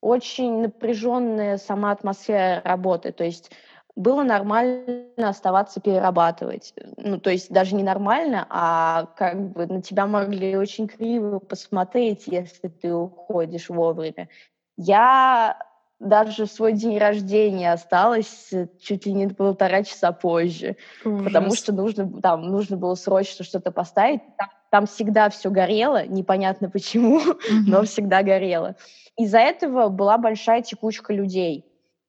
очень 0.00 0.62
напряженная 0.62 1.58
сама 1.58 1.90
атмосфера 1.90 2.62
работы, 2.64 3.12
то 3.12 3.22
есть 3.24 3.50
было 3.96 4.22
нормально 4.24 5.06
оставаться 5.16 5.80
перерабатывать. 5.80 6.74
Ну, 6.96 7.18
то 7.20 7.30
есть 7.30 7.50
даже 7.50 7.74
не 7.76 7.82
нормально, 7.82 8.46
а 8.50 9.06
как 9.16 9.52
бы 9.52 9.66
на 9.66 9.82
тебя 9.82 10.06
могли 10.06 10.56
очень 10.56 10.88
криво 10.88 11.38
посмотреть, 11.38 12.26
если 12.26 12.68
ты 12.68 12.92
уходишь 12.92 13.68
вовремя. 13.68 14.28
Я 14.76 15.56
даже 16.00 16.46
в 16.46 16.50
свой 16.50 16.72
день 16.72 16.98
рождения 16.98 17.72
осталась 17.72 18.50
чуть 18.80 19.06
ли 19.06 19.12
не 19.12 19.28
полтора 19.28 19.84
часа 19.84 20.10
позже, 20.12 20.76
потому 21.02 21.48
Ужас. 21.48 21.58
что 21.58 21.72
нужно, 21.72 22.20
там, 22.20 22.42
нужно 22.50 22.76
было 22.76 22.96
срочно 22.96 23.44
что-то 23.44 23.70
поставить. 23.70 24.20
Там, 24.36 24.48
там 24.70 24.86
всегда 24.86 25.30
все 25.30 25.50
горело, 25.50 26.04
непонятно 26.04 26.68
почему, 26.68 27.20
но 27.66 27.78
Мгм. 27.78 27.86
всегда 27.86 28.22
горело. 28.24 28.74
Из-за 29.16 29.38
этого 29.38 29.88
была 29.88 30.18
большая 30.18 30.62
текучка 30.62 31.12
людей. 31.12 31.64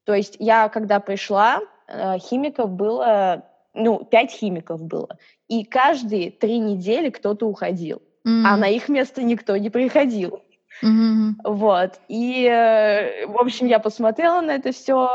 То 0.05 0.15
есть 0.15 0.35
я, 0.39 0.67
когда 0.69 0.99
пришла, 0.99 1.61
э, 1.87 2.17
химиков 2.19 2.71
было, 2.71 3.43
ну, 3.73 4.03
пять 4.03 4.31
химиков 4.31 4.81
было, 4.83 5.17
и 5.47 5.63
каждые 5.63 6.31
три 6.31 6.59
недели 6.59 7.09
кто-то 7.09 7.47
уходил, 7.47 8.01
а 8.25 8.53
М. 8.55 8.59
на 8.59 8.67
их 8.67 8.89
место 8.89 9.21
никто 9.21 9.57
не 9.57 9.69
приходил. 9.69 10.41
Мгм. 10.81 11.35
Вот. 11.43 11.99
И, 12.07 12.45
э, 12.47 13.27
в 13.27 13.37
общем, 13.39 13.67
я 13.67 13.79
посмотрела 13.79 14.41
на 14.41 14.51
это 14.55 14.71
все, 14.71 15.09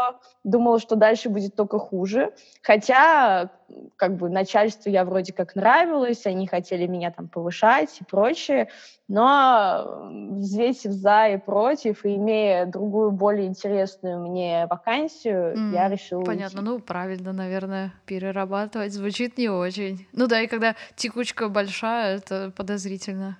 думала, 0.44 0.78
что 0.78 0.94
дальше 0.96 1.28
будет 1.28 1.56
только 1.56 1.78
хуже. 1.78 2.32
Хотя, 2.62 3.50
как 3.96 4.16
бы, 4.16 4.28
начальству 4.30 4.90
я 4.90 5.04
вроде 5.04 5.32
как 5.32 5.56
нравилась, 5.56 6.26
они 6.26 6.46
хотели 6.46 6.86
меня 6.86 7.10
там 7.10 7.28
повышать 7.28 8.00
и 8.00 8.04
прочее. 8.04 8.68
Но, 9.08 10.08
взвесив 10.36 10.92
за 10.92 11.28
и 11.30 11.36
против, 11.38 12.04
и 12.04 12.14
имея 12.16 12.66
другую, 12.66 13.10
более 13.12 13.46
интересную 13.48 14.20
мне 14.20 14.66
вакансию, 14.70 15.60
я 15.68 15.88
М, 15.88 15.88
решила 15.88 16.22
Понятно, 16.24 16.60
уйти. 16.60 16.62
ну 16.62 16.80
правильно, 16.80 17.32
наверное, 17.32 17.94
перерабатывать 18.06 18.92
звучит 18.92 19.38
не 19.38 19.48
очень. 19.48 20.06
Ну 20.12 20.26
да, 20.26 20.40
и 20.42 20.46
когда 20.46 20.76
текучка 20.96 21.48
большая, 21.48 22.16
это 22.18 22.52
подозрительно. 22.56 23.38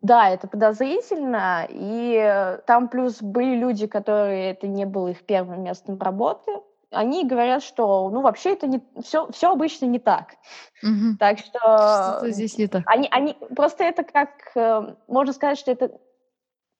Да, 0.00 0.30
это 0.30 0.46
подозрительно, 0.46 1.66
и 1.68 2.58
там 2.66 2.88
плюс 2.88 3.20
были 3.20 3.56
люди, 3.56 3.86
которые 3.86 4.50
это 4.52 4.68
не 4.68 4.84
было 4.86 5.08
их 5.08 5.24
первым 5.24 5.64
местом 5.64 5.98
работы. 5.98 6.52
Они 6.90 7.26
говорят, 7.26 7.62
что, 7.62 8.08
ну, 8.08 8.22
вообще 8.22 8.52
это 8.52 8.66
не 8.66 8.80
все, 9.02 9.30
все 9.32 9.52
обычно 9.52 9.86
не 9.86 9.98
так. 9.98 10.36
Мгм. 10.82 11.18
Так 11.18 11.38
Что-то 11.38 12.18
что 12.20 12.30
здесь 12.30 12.56
не 12.56 12.68
так. 12.68 12.84
они, 12.86 13.08
они 13.10 13.36
просто 13.54 13.84
это 13.84 14.04
как, 14.04 14.30
э, 14.54 14.94
можно 15.08 15.32
сказать, 15.32 15.58
что 15.58 15.72
это 15.72 15.90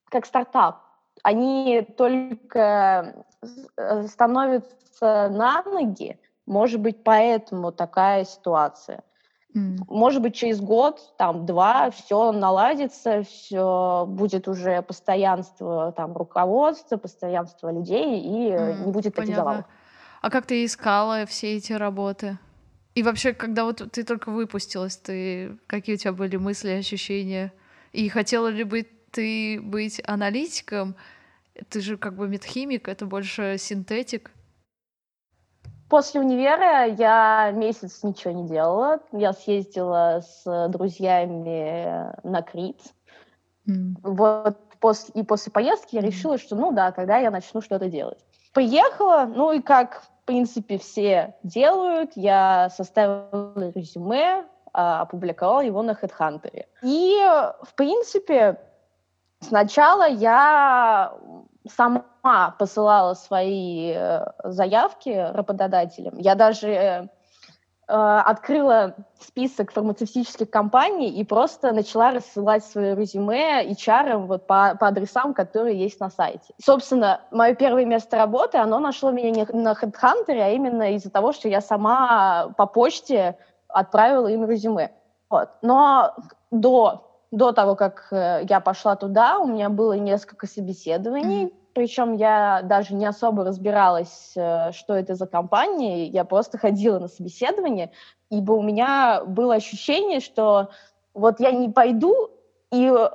как 0.09 0.25
стартап. 0.25 0.83
Они 1.23 1.83
только 1.97 3.27
э, 3.77 4.07
становятся 4.07 5.29
на 5.29 5.63
ноги, 5.65 6.19
может 6.47 6.81
быть, 6.81 7.03
поэтому 7.03 7.73
такая 7.73 8.25
ситуация. 8.25 9.03
Может 9.55 10.23
быть, 10.23 10.35
через 10.35 10.61
год, 10.61 11.15
там, 11.17 11.47
два, 11.47 11.91
все 11.91 12.33
наладится, 12.33 13.23
все 13.23 14.05
будет 14.07 14.47
уже 14.49 14.83
постоянство 14.83 15.93
там 15.93 16.15
руководства, 16.17 16.97
постоянство 16.97 17.73
людей, 17.73 18.21
и 18.21 18.51
М, 18.57 18.85
не 18.85 18.93
будет 18.93 19.15
таких 19.15 19.35
Понятно. 19.35 19.35
завалов. 19.35 19.65
А 20.21 20.31
как 20.31 20.47
ты 20.47 20.65
искала 20.65 21.27
все 21.27 21.57
эти 21.57 21.73
работы? 21.73 22.39
И 22.95 23.03
вообще, 23.03 23.33
когда 23.33 23.65
вот 23.65 23.83
ты 23.93 24.05
только 24.05 24.31
выпустилась, 24.31 24.97
ты 24.97 25.59
какие 25.67 25.95
у 25.97 25.99
тебя 25.99 26.13
были 26.13 26.37
мысли, 26.37 26.71
ощущения? 26.71 27.53
И 27.93 28.09
хотела 28.09 28.49
ли 28.49 28.65
бы 28.65 28.87
ты 29.13 29.61
быть 29.63 30.01
аналитиком? 30.07 30.97
Ты 31.71 31.81
же 31.81 31.97
как 31.99 32.17
бы 32.17 32.29
медхимик, 32.29 32.89
это 32.89 33.07
больше 33.07 33.57
синтетик. 33.59 34.33
После 35.89 36.21
универа 36.21 36.85
я 36.85 37.51
месяц 37.53 38.03
ничего 38.03 38.35
не 38.35 38.47
делала. 38.47 39.01
Я 39.13 39.33
съездила 39.33 40.21
с 40.21 40.69
друзьями 40.69 42.13
на 42.23 42.43
Крит. 42.43 42.81
М. 43.67 43.97
Вот 44.03 44.59
пос- 44.81 45.11
и 45.15 45.23
после 45.23 45.51
поездки 45.53 45.97
я 45.97 46.03
решила, 46.03 46.39
что 46.39 46.57
ну 46.57 46.73
да, 46.73 46.93
тогда 46.93 47.19
я 47.19 47.31
начну 47.31 47.61
что-то 47.61 47.89
делать. 47.89 48.19
Приехала, 48.53 49.25
ну 49.27 49.53
и 49.53 49.61
как, 49.61 50.03
в 50.03 50.27
принципе, 50.27 50.79
все 50.79 51.35
делают, 51.43 52.13
я 52.17 52.71
составила 52.71 53.73
резюме, 53.75 54.45
а, 54.73 55.03
опубликовала 55.03 55.61
его 55.61 55.83
на 55.83 55.93
HeadHunter. 55.93 56.67
И, 56.83 57.19
в 57.63 57.75
принципе, 57.75 58.61
сначала 59.41 60.09
я 60.09 61.15
сама 61.69 62.55
посылала 62.59 63.15
свои 63.15 63.93
э, 63.95 64.27
заявки 64.45 65.11
работодателям. 65.33 66.19
Я 66.19 66.35
даже 66.35 66.69
э, 66.69 67.09
открыла 67.87 68.95
список 69.21 69.73
фармацевтических 69.73 70.51
компаний 70.51 71.11
и 71.11 71.25
просто 71.25 71.73
начала 71.73 72.11
рассылать 72.11 72.65
свое 72.65 72.95
резюме 72.95 73.67
HR 73.71 74.27
вот 74.27 74.47
по, 74.47 74.77
по 74.79 74.89
адресам, 74.89 75.33
которые 75.33 75.79
есть 75.79 76.01
на 76.01 76.11
сайте. 76.11 76.55
Собственно, 76.63 77.23
мое 77.31 77.55
первое 77.55 77.85
место 77.85 78.19
работы, 78.19 78.59
оно 78.59 78.79
нашло 78.79 79.11
меня 79.11 79.31
не 79.31 79.45
на 79.53 79.73
HeadHunter, 79.73 80.39
а 80.41 80.51
именно 80.51 80.95
из-за 80.95 81.11
того, 81.11 81.33
что 81.33 81.49
я 81.49 81.61
сама 81.61 82.53
по 82.57 82.67
почте 82.67 83.39
отправила 83.69 84.29
им 84.29 84.49
резюме. 84.49 84.93
Вот. 85.31 85.51
Но 85.63 86.15
до, 86.51 87.09
до 87.31 87.53
того, 87.53 87.75
как 87.75 88.09
э, 88.11 88.45
я 88.49 88.61
пошла 88.61 88.97
туда, 88.97 89.39
у 89.39 89.47
меня 89.47 89.69
было 89.69 89.93
несколько 89.95 90.47
собеседований, 90.47 91.47
Мгм. 91.47 91.53
Причем 91.79 92.15
я 92.15 92.63
даже 92.65 92.93
не 92.93 93.07
особо 93.07 93.45
разбиралась, 93.45 94.33
э, 94.35 94.73
что 94.73 94.95
это 94.95 95.15
за 95.15 95.29
компания, 95.29 96.09
я 96.09 96.25
просто 96.25 96.59
ходила 96.59 96.99
на 96.99 97.07
собеседование, 97.07 97.93
ибо 98.31 98.51
у 98.55 98.63
меня 98.63 99.23
было 99.25 99.55
ощущение, 99.55 100.19
что 100.19 100.71
вот 101.15 101.39
я 101.39 101.53
не 101.53 101.69
пойду 101.69 102.31
и 102.73 102.89
э, 102.89 103.11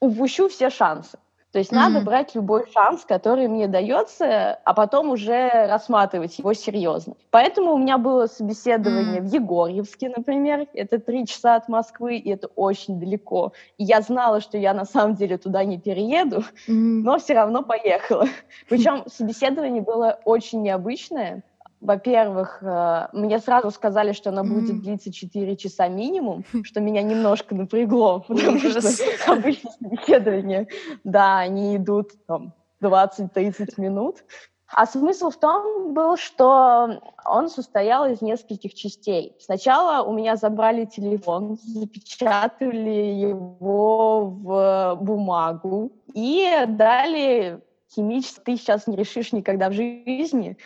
упущу 0.00 0.48
все 0.48 0.70
шансы. 0.70 1.20
То 1.52 1.58
есть 1.58 1.72
надо 1.72 2.00
Мгм. 2.00 2.04
брать 2.04 2.36
любой 2.36 2.64
шанс, 2.70 3.04
который 3.04 3.48
мне 3.48 3.66
дается, 3.66 4.54
а 4.64 4.72
потом 4.72 5.10
уже 5.10 5.48
рассматривать 5.66 6.38
его 6.38 6.52
серьезно. 6.54 7.14
Поэтому 7.30 7.72
у 7.72 7.78
меня 7.78 7.98
было 7.98 8.26
собеседование 8.26 9.20
М. 9.20 9.22
в 9.22 9.26
Егорьевске, 9.26 10.10
например. 10.16 10.68
Это 10.74 11.00
три 11.00 11.26
часа 11.26 11.56
от 11.56 11.68
Москвы, 11.68 12.18
и 12.18 12.30
это 12.30 12.46
очень 12.54 13.00
далеко. 13.00 13.52
И 13.78 13.84
я 13.84 14.00
знала, 14.00 14.40
что 14.40 14.58
я 14.58 14.74
на 14.74 14.84
самом 14.84 15.16
деле 15.16 15.38
туда 15.38 15.64
не 15.64 15.80
перееду, 15.80 16.44
М. 16.68 17.02
но 17.02 17.18
все 17.18 17.34
равно 17.34 17.64
поехала. 17.64 18.26
Причем 18.68 19.02
собеседование 19.08 19.82
было 19.82 20.20
очень 20.24 20.62
необычное. 20.62 21.42
Во-первых, 21.80 22.58
э, 22.62 23.08
мне 23.12 23.38
сразу 23.38 23.70
сказали, 23.70 24.12
что 24.12 24.30
оно 24.30 24.44
будет 24.44 24.70
М. 24.70 24.82
длиться 24.82 25.12
4 25.12 25.56
часа 25.56 25.88
минимум, 25.88 26.44
что 26.64 26.80
меня 26.80 27.02
немножко 27.02 27.54
напрягло, 27.54 28.20
потому 28.28 28.58
что 28.58 28.80
обычно 29.26 29.70
собеседования, 29.70 30.66
да, 31.04 31.38
они 31.38 31.76
идут 31.76 32.12
там 32.26 32.52
20-30 32.82 33.80
минут. 33.80 34.24
А 34.72 34.86
смысл 34.86 35.30
в 35.30 35.36
том 35.36 35.94
был, 35.94 36.16
что 36.16 37.00
он 37.24 37.48
состоял 37.48 38.06
из 38.06 38.22
нескольких 38.22 38.74
частей. 38.74 39.34
Сначала 39.40 40.04
у 40.04 40.12
меня 40.12 40.36
забрали 40.36 40.84
телефон, 40.84 41.58
запечатали 41.60 43.18
его 43.18 44.26
в 44.26 44.98
бумагу 45.00 45.90
и 46.14 46.46
дали 46.68 47.60
химический, 47.92 48.42
ты 48.44 48.56
сейчас 48.56 48.86
не 48.86 48.94
решишь 48.94 49.32
никогда 49.32 49.70
в 49.70 49.72
жизни. 49.72 50.56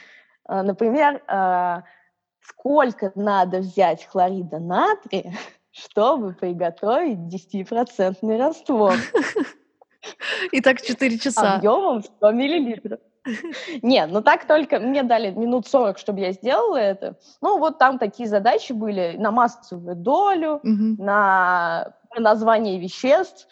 А, 0.47 0.63
Например, 0.63 1.23
а, 1.27 1.83
сколько 2.41 3.13
надо 3.15 3.59
взять 3.59 4.05
хлорида 4.05 4.59
натрия, 4.59 5.33
чтобы 5.71 6.35
приготовить 6.35 7.19
10% 7.19 8.39
раствор 8.39 8.95
И 10.53 10.61
так 10.61 10.83
4 10.83 11.19
часа. 11.19 11.55
объемом 11.57 12.03
100 12.03 12.31
миллилитров. 12.33 13.01
Нет, 13.81 14.11
ну 14.13 14.21
так 14.21 14.47
только 14.47 14.79
мне 14.79 15.03
дали 15.03 15.31
минут 15.31 15.67
40, 15.67 15.99
чтобы 15.99 16.21
я 16.21 16.33
сделала 16.33 16.77
это. 16.77 17.17
Ну 17.41 17.59
вот 17.59 17.79
там 17.79 17.99
такие 17.99 18.29
задачи 18.29 18.73
были 18.73 19.17
на 19.19 19.31
массовую 19.31 19.97
долю, 19.97 20.61
на 20.99 21.95
название 22.17 22.79
веществ. 22.79 23.49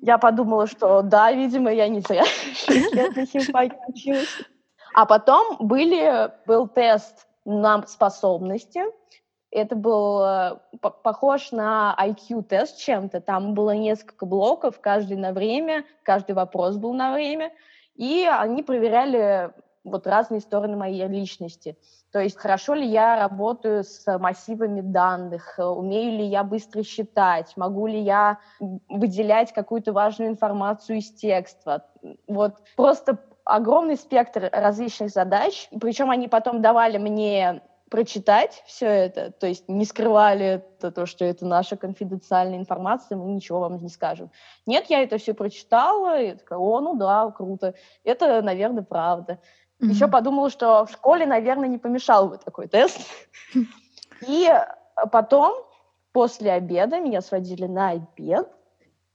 Я 0.00 0.16
подумала, 0.16 0.66
что 0.66 1.02
да, 1.02 1.30
видимо, 1.30 1.70
я 1.70 1.88
не 1.88 2.00
зря 2.00 2.24
6 2.54 2.94
лет 2.94 3.14
на 3.14 3.26
химфаке 3.26 3.76
училась. 3.86 4.28
А 4.94 5.06
потом 5.06 5.56
были, 5.58 6.30
был 6.46 6.68
тест 6.68 7.26
на 7.44 7.86
способности. 7.86 8.82
Это 9.50 9.76
был 9.76 10.22
э, 10.22 10.58
похож 10.80 11.52
на 11.52 11.94
IQ-тест 12.00 12.78
чем-то. 12.78 13.20
Там 13.20 13.54
было 13.54 13.72
несколько 13.72 14.24
блоков, 14.24 14.80
каждый 14.80 15.16
на 15.16 15.32
время, 15.32 15.84
каждый 16.02 16.32
вопрос 16.32 16.76
был 16.76 16.94
на 16.94 17.12
время. 17.12 17.52
И 17.94 18.26
они 18.26 18.62
проверяли 18.62 19.52
вот 19.84 20.06
разные 20.06 20.40
стороны 20.40 20.76
моей 20.76 21.06
личности. 21.06 21.76
То 22.12 22.20
есть 22.20 22.36
хорошо 22.36 22.74
ли 22.74 22.86
я 22.86 23.18
работаю 23.18 23.84
с 23.84 24.18
массивами 24.18 24.80
данных, 24.80 25.54
умею 25.58 26.18
ли 26.18 26.24
я 26.24 26.44
быстро 26.44 26.82
считать, 26.82 27.56
могу 27.56 27.86
ли 27.86 28.00
я 28.00 28.38
выделять 28.60 29.52
какую-то 29.52 29.92
важную 29.92 30.30
информацию 30.30 30.98
из 30.98 31.10
текста. 31.12 31.86
Вот 32.28 32.56
просто 32.76 33.18
огромный 33.44 33.96
спектр 33.96 34.48
различных 34.52 35.10
задач, 35.10 35.68
причем 35.80 36.10
они 36.10 36.28
потом 36.28 36.62
давали 36.62 36.98
мне 36.98 37.62
прочитать 37.92 38.62
все 38.66 38.86
это, 38.86 39.32
то 39.32 39.46
есть 39.46 39.68
не 39.68 39.84
скрывали 39.84 40.46
это, 40.78 40.90
то, 40.90 41.04
что 41.04 41.26
это 41.26 41.44
наша 41.44 41.76
конфиденциальная 41.76 42.58
информация, 42.58 43.18
мы 43.18 43.30
ничего 43.32 43.60
вам 43.60 43.76
не 43.76 43.90
скажем. 43.90 44.30
Нет, 44.64 44.86
я 44.88 45.02
это 45.02 45.18
все 45.18 45.34
прочитала, 45.34 46.18
и 46.18 46.32
такая, 46.32 46.58
о, 46.58 46.80
ну 46.80 46.94
да, 46.96 47.30
круто, 47.30 47.74
это, 48.02 48.40
наверное, 48.40 48.82
правда. 48.82 49.34
Mm-hmm. 49.78 49.88
Еще 49.88 50.08
подумала, 50.08 50.48
что 50.48 50.86
в 50.86 50.90
школе, 50.90 51.26
наверное, 51.26 51.68
не 51.68 51.76
помешал 51.76 52.28
бы 52.28 52.38
такой 52.38 52.66
тест. 52.66 52.98
И 54.26 54.48
потом, 55.10 55.52
после 56.12 56.52
обеда, 56.52 56.98
меня 56.98 57.20
сводили 57.20 57.66
на 57.66 57.90
обед, 57.90 58.48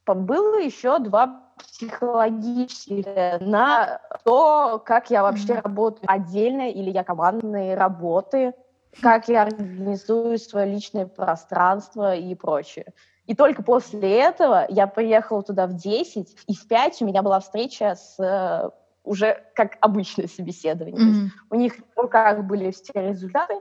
было 0.06 0.60
еще 0.60 1.00
два 1.00 1.47
психологических 1.58 3.42
на 3.42 4.00
то, 4.24 4.82
как 4.84 5.10
я 5.10 5.24
вообще 5.24 5.54
mm-hmm. 5.54 5.62
работаю 5.64 6.06
отдельно 6.08 6.70
или 6.70 6.90
я 6.90 7.04
командные 7.04 7.76
работы 7.76 8.54
как 9.02 9.28
я 9.28 9.44
организую 9.44 10.38
свое 10.40 10.72
личное 10.72 11.06
пространство 11.06 12.16
и 12.16 12.34
прочее. 12.36 12.94
И 13.26 13.36
только 13.36 13.62
после 13.62 14.20
этого 14.20 14.66
я 14.70 14.88
приехала 14.88 15.44
туда 15.44 15.68
в 15.68 15.74
10, 15.76 16.36
и 16.48 16.54
в 16.54 16.68
5 16.68 17.02
у 17.02 17.06
меня 17.06 17.22
была 17.22 17.40
встреча 17.40 17.96
с 17.96 18.18
э, 18.20 18.70
уже 19.04 19.44
как 19.54 19.78
обычное 19.82 20.28
собеседование. 20.28 20.98
Mm-hmm. 20.98 21.30
у 21.50 21.56
них 21.56 21.76
в 21.76 22.00
руках 22.00 22.44
были 22.46 22.72
все 22.72 22.94
результаты, 22.96 23.56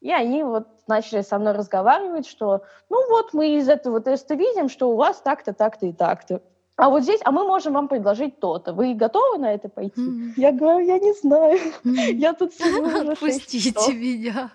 и 0.00 0.12
они 0.12 0.42
вот 0.42 0.66
начали 0.88 1.22
со 1.22 1.38
мной 1.38 1.52
разговаривать, 1.52 2.26
что 2.26 2.64
ну 2.90 3.08
вот 3.08 3.32
мы 3.32 3.56
из 3.56 3.68
этого 3.68 4.00
теста 4.00 4.34
видим, 4.34 4.68
что 4.68 4.90
у 4.90 4.96
вас 4.96 5.20
так-то, 5.20 5.52
так-то 5.52 5.86
и 5.86 5.92
так-то. 5.92 6.42
А 6.76 6.88
вот 6.88 7.04
здесь, 7.04 7.20
а 7.24 7.30
мы 7.30 7.46
можем 7.46 7.74
вам 7.74 7.88
предложить 7.88 8.40
то-то. 8.40 8.72
Вы 8.72 8.94
готовы 8.94 9.38
на 9.38 9.54
это 9.54 9.68
пойти? 9.68 10.00
Mm-hmm. 10.00 10.32
Я 10.36 10.52
говорю, 10.52 10.84
я 10.84 10.98
не 10.98 11.12
знаю. 11.12 11.58
Mm-hmm. 11.84 12.12
Я 12.14 12.32
тут 12.32 12.52
сижу 12.52 12.82
уже 12.86 13.12
Отпустите 13.12 13.92
меня. 13.92 14.50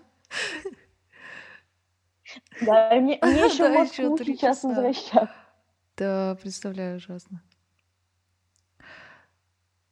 Да, 2.61 2.89
мне, 2.95 3.19
мне 3.21 3.45
еще 3.45 3.69
в 3.69 3.73
Москву 3.73 4.17
сейчас 4.17 4.63
возвращаться. 4.63 5.29
Да, 5.95 6.37
представляю, 6.41 6.97
ужасно. 6.97 7.41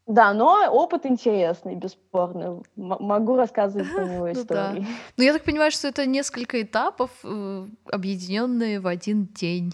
Да, 0.06 0.34
но 0.34 0.70
опыт 0.72 1.06
интересный, 1.06 1.76
бесспорно. 1.76 2.62
М- 2.78 2.98
могу 3.00 3.36
рассказывать 3.36 3.94
про 3.94 4.04
него 4.08 4.32
истории. 4.32 4.80
Ну, 4.80 4.86
да. 4.86 4.88
ну, 5.18 5.24
я 5.24 5.34
так 5.34 5.44
понимаю, 5.44 5.72
что 5.72 5.88
это 5.90 6.06
несколько 6.06 6.62
этапов, 6.62 7.12
э, 7.24 7.68
объединенные 7.92 8.80
в 8.80 8.88
один 8.88 9.26
день. 9.28 9.74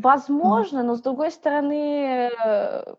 Возможно, 0.00 0.82
но 0.82 0.96
с 0.96 1.00
другой 1.00 1.30
стороны, 1.30 2.30
э, 2.30 2.94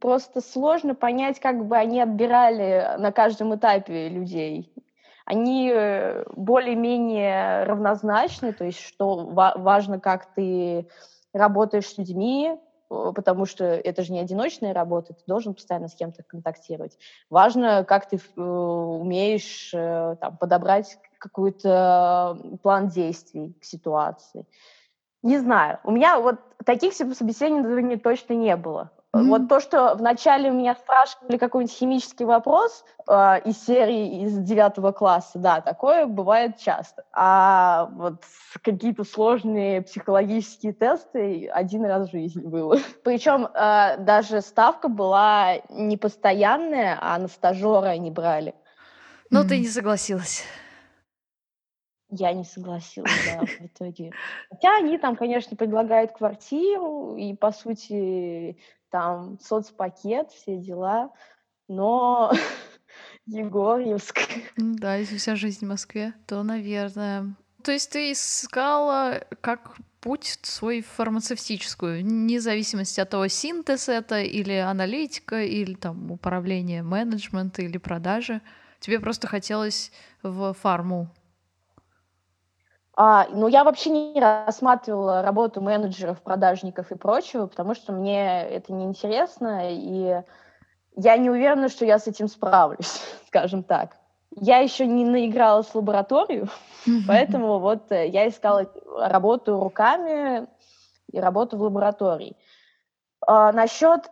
просто 0.00 0.40
сложно 0.40 0.94
понять, 0.94 1.40
как 1.40 1.66
бы 1.66 1.76
они 1.76 2.00
отбирали 2.00 2.96
на 2.98 3.12
каждом 3.12 3.54
этапе 3.54 4.08
людей 4.08 4.72
они 5.24 5.70
э, 5.72 6.24
более-менее 6.36 7.64
равнозначны, 7.64 8.52
то 8.52 8.64
есть 8.64 8.80
что 8.80 9.24
важно, 9.24 9.98
как 9.98 10.34
ты 10.34 10.86
работаешь 11.32 11.86
с 11.86 11.98
людьми, 11.98 12.58
потому 12.88 13.46
что 13.46 13.64
это 13.64 14.02
же 14.02 14.12
не 14.12 14.20
одиночная 14.20 14.74
работа, 14.74 15.14
ты 15.14 15.22
должен 15.26 15.54
постоянно 15.54 15.88
с 15.88 15.94
кем-то 15.94 16.22
контактировать. 16.22 16.98
Важно, 17.30 17.84
как 17.84 18.08
ты 18.08 18.16
э, 18.16 18.40
умеешь 18.40 19.70
э, 19.74 20.16
там, 20.20 20.36
подобрать 20.36 20.98
какой-то 21.18 22.38
план 22.62 22.88
действий 22.88 23.54
к 23.60 23.64
ситуации. 23.64 24.46
Не 25.24 25.38
знаю, 25.38 25.78
у 25.84 25.90
меня 25.90 26.20
вот 26.20 26.36
таких 26.66 26.92
собеседований 26.92 27.96
точно 27.96 28.34
не 28.34 28.54
было. 28.56 28.90
Mm-hmm. 29.14 29.28
Вот 29.28 29.48
то, 29.48 29.58
что 29.58 29.94
вначале 29.94 30.50
у 30.50 30.52
меня 30.52 30.74
спрашивали 30.74 31.38
какой-нибудь 31.38 31.74
химический 31.74 32.26
вопрос 32.26 32.84
э, 33.08 33.40
из 33.46 33.64
серии 33.64 34.24
из 34.24 34.36
девятого 34.36 34.92
класса, 34.92 35.38
да, 35.38 35.62
такое 35.62 36.04
бывает 36.04 36.58
часто. 36.58 37.04
А 37.10 37.88
вот 37.92 38.22
какие-то 38.62 39.04
сложные 39.04 39.80
психологические 39.80 40.74
тесты 40.74 41.48
один 41.48 41.86
раз 41.86 42.08
в 42.08 42.12
жизни 42.12 42.44
было. 42.44 42.76
Причем 43.02 43.46
э, 43.46 43.96
даже 44.00 44.42
ставка 44.42 44.88
была 44.88 45.54
не 45.70 45.96
постоянная, 45.96 46.98
а 47.00 47.16
на 47.18 47.28
стажера 47.28 47.86
они 47.86 48.10
брали. 48.10 48.54
Но 49.30 49.42
mm-hmm. 49.42 49.48
ты 49.48 49.58
не 49.60 49.68
согласилась. 49.68 50.44
Я 52.16 52.32
не 52.32 52.44
согласилась, 52.44 53.10
да, 53.26 53.44
в 53.46 53.66
итоге. 53.66 54.12
Хотя 54.50 54.76
они 54.76 54.98
там, 54.98 55.16
конечно, 55.16 55.56
предлагают 55.56 56.12
квартиру, 56.12 57.16
и, 57.16 57.34
по 57.34 57.50
сути, 57.50 58.56
там 58.88 59.38
соцпакет, 59.40 60.30
все 60.30 60.56
дела, 60.56 61.10
но 61.66 62.32
Егорьевск. 63.26 64.20
Да, 64.56 64.94
если 64.94 65.16
вся 65.16 65.34
жизнь 65.34 65.66
в 65.66 65.68
Москве, 65.68 66.14
то, 66.26 66.42
наверное. 66.44 67.34
То 67.64 67.72
есть 67.72 67.90
ты 67.90 68.12
искала 68.12 69.24
как 69.40 69.76
путь 70.00 70.38
свой 70.42 70.82
фармацевтическую, 70.82 72.02
вне 72.02 72.40
зависимости 72.40 73.00
от 73.00 73.10
того, 73.10 73.26
синтез 73.26 73.88
это 73.88 74.20
или 74.20 74.52
аналитика, 74.52 75.42
или 75.42 75.74
там 75.74 76.12
управление, 76.12 76.82
менеджмент 76.82 77.58
или 77.58 77.78
продажи. 77.78 78.40
Тебе 78.80 79.00
просто 79.00 79.26
хотелось 79.26 79.90
в 80.22 80.52
фарму 80.52 81.10
а, 82.96 83.26
ну, 83.30 83.48
я 83.48 83.64
вообще 83.64 83.90
не 83.90 84.20
рассматривала 84.20 85.22
работу 85.22 85.60
менеджеров, 85.60 86.22
продажников 86.22 86.92
и 86.92 86.96
прочего, 86.96 87.46
потому 87.46 87.74
что 87.74 87.92
мне 87.92 88.42
это 88.42 88.72
неинтересно, 88.72 89.70
и 89.72 90.22
я 90.96 91.16
не 91.16 91.28
уверена, 91.28 91.68
что 91.68 91.84
я 91.84 91.98
с 91.98 92.06
этим 92.06 92.28
справлюсь, 92.28 93.00
скажем 93.26 93.64
так. 93.64 93.96
Я 94.36 94.58
еще 94.58 94.86
не 94.86 95.04
наигралась 95.04 95.66
в 95.68 95.74
лабораторию, 95.74 96.48
поэтому 97.08 97.58
вот 97.58 97.90
э, 97.90 98.08
я 98.08 98.28
искала 98.28 98.70
работу 98.96 99.60
руками 99.60 100.46
и 101.10 101.18
работу 101.18 101.56
в 101.56 101.62
лаборатории. 101.62 102.36
А, 103.26 103.52
насчет 103.52 104.08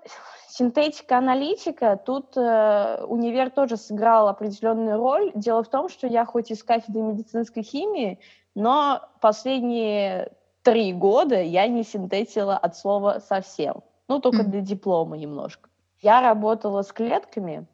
синтетика-аналитика, 0.53 1.97
тут 1.97 2.37
э, 2.37 3.05
универ 3.09 3.49
тоже 3.51 3.79
сыграл 3.79 4.29
определенную 4.29 4.99
роль. 4.99 5.33
Дело 5.35 5.63
в 5.63 5.69
том, 5.69 5.89
что 5.89 6.07
я 6.07 6.27
хоть 6.27 6.51
из 6.51 6.63
кафедры 6.63 7.01
медицинской 7.01 7.63
химии, 7.63 8.19
но 8.55 9.01
последние 9.23 10.33
три 10.63 10.93
года 10.93 11.41
я 11.41 11.67
не 11.69 11.85
синтетила 11.85 12.57
от 12.57 12.77
слова 12.77 13.21
совсем. 13.27 13.83
Ну, 14.09 14.21
только 14.21 14.43
mm. 14.43 14.47
для 14.49 14.61
диплома 14.61 15.17
немножко. 15.17 15.71
Я 16.03 16.21
работала 16.21 16.83
с 16.83 16.93
клетками, 16.93 17.67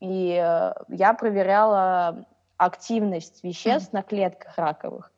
и 0.00 0.32
э, 0.36 0.72
я 0.88 1.14
проверяла 1.14 2.26
активность 2.56 3.44
веществ 3.44 3.92
mm. 3.92 3.96
на 3.96 4.02
клетках 4.02 4.58
раковых. 4.58 5.12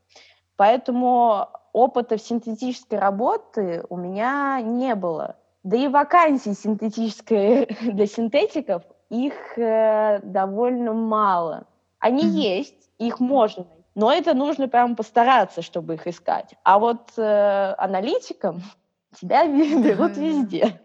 Поэтому 0.57 1.49
опыта 1.73 2.19
в 2.19 2.21
синтетической 2.21 2.99
работы 2.99 3.85
у 3.89 3.97
меня 3.97 4.61
не 4.61 4.95
было. 4.95 5.37
Да 5.67 5.77
и 5.77 5.89
вакансий 5.89 6.55
синтетической 6.55 7.67
для 7.83 8.07
синтетиков, 8.07 8.83
их 9.11 9.35
э, 9.59 10.21
довольно 10.23 10.93
мало. 10.93 11.67
Они 11.99 12.23
mm-hmm. 12.23 12.59
есть, 12.59 12.91
их 12.99 13.21
можно 13.21 13.67
но 13.97 14.13
это 14.13 14.35
нужно 14.35 14.69
прям 14.69 14.95
постараться, 14.95 15.63
чтобы 15.63 15.95
их 15.95 16.07
искать. 16.07 16.55
А 16.63 16.79
вот 16.79 17.15
э, 17.17 17.75
аналитикам 17.79 18.63
тебя 19.19 19.47
берут 19.47 20.17
везде. 20.17 20.81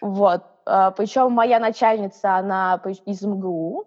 Вот. 0.00 0.42
А, 0.66 0.90
Причем 0.90 1.32
моя 1.32 1.60
начальница, 1.60 2.36
она 2.36 2.82
из 3.06 3.22
МГУ, 3.22 3.86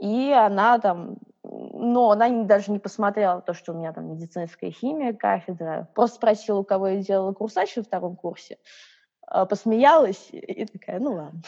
и 0.00 0.30
она 0.30 0.78
там, 0.78 1.16
но 1.42 2.12
она 2.12 2.44
даже 2.44 2.70
не 2.70 2.78
посмотрела 2.78 3.40
то, 3.40 3.52
что 3.52 3.72
у 3.72 3.76
меня 3.76 3.92
там 3.92 4.12
медицинская 4.12 4.70
химия, 4.70 5.12
кафедра. 5.12 5.88
Просто 5.92 6.16
спросила, 6.16 6.60
у 6.60 6.64
кого 6.64 6.86
я 6.86 7.02
делала 7.02 7.32
курсач 7.32 7.74
на 7.74 7.82
втором 7.82 8.14
курсе, 8.14 8.58
посмеялась 9.48 10.28
и 10.30 10.64
такая, 10.66 11.00
ну 11.00 11.14
ладно. 11.14 11.42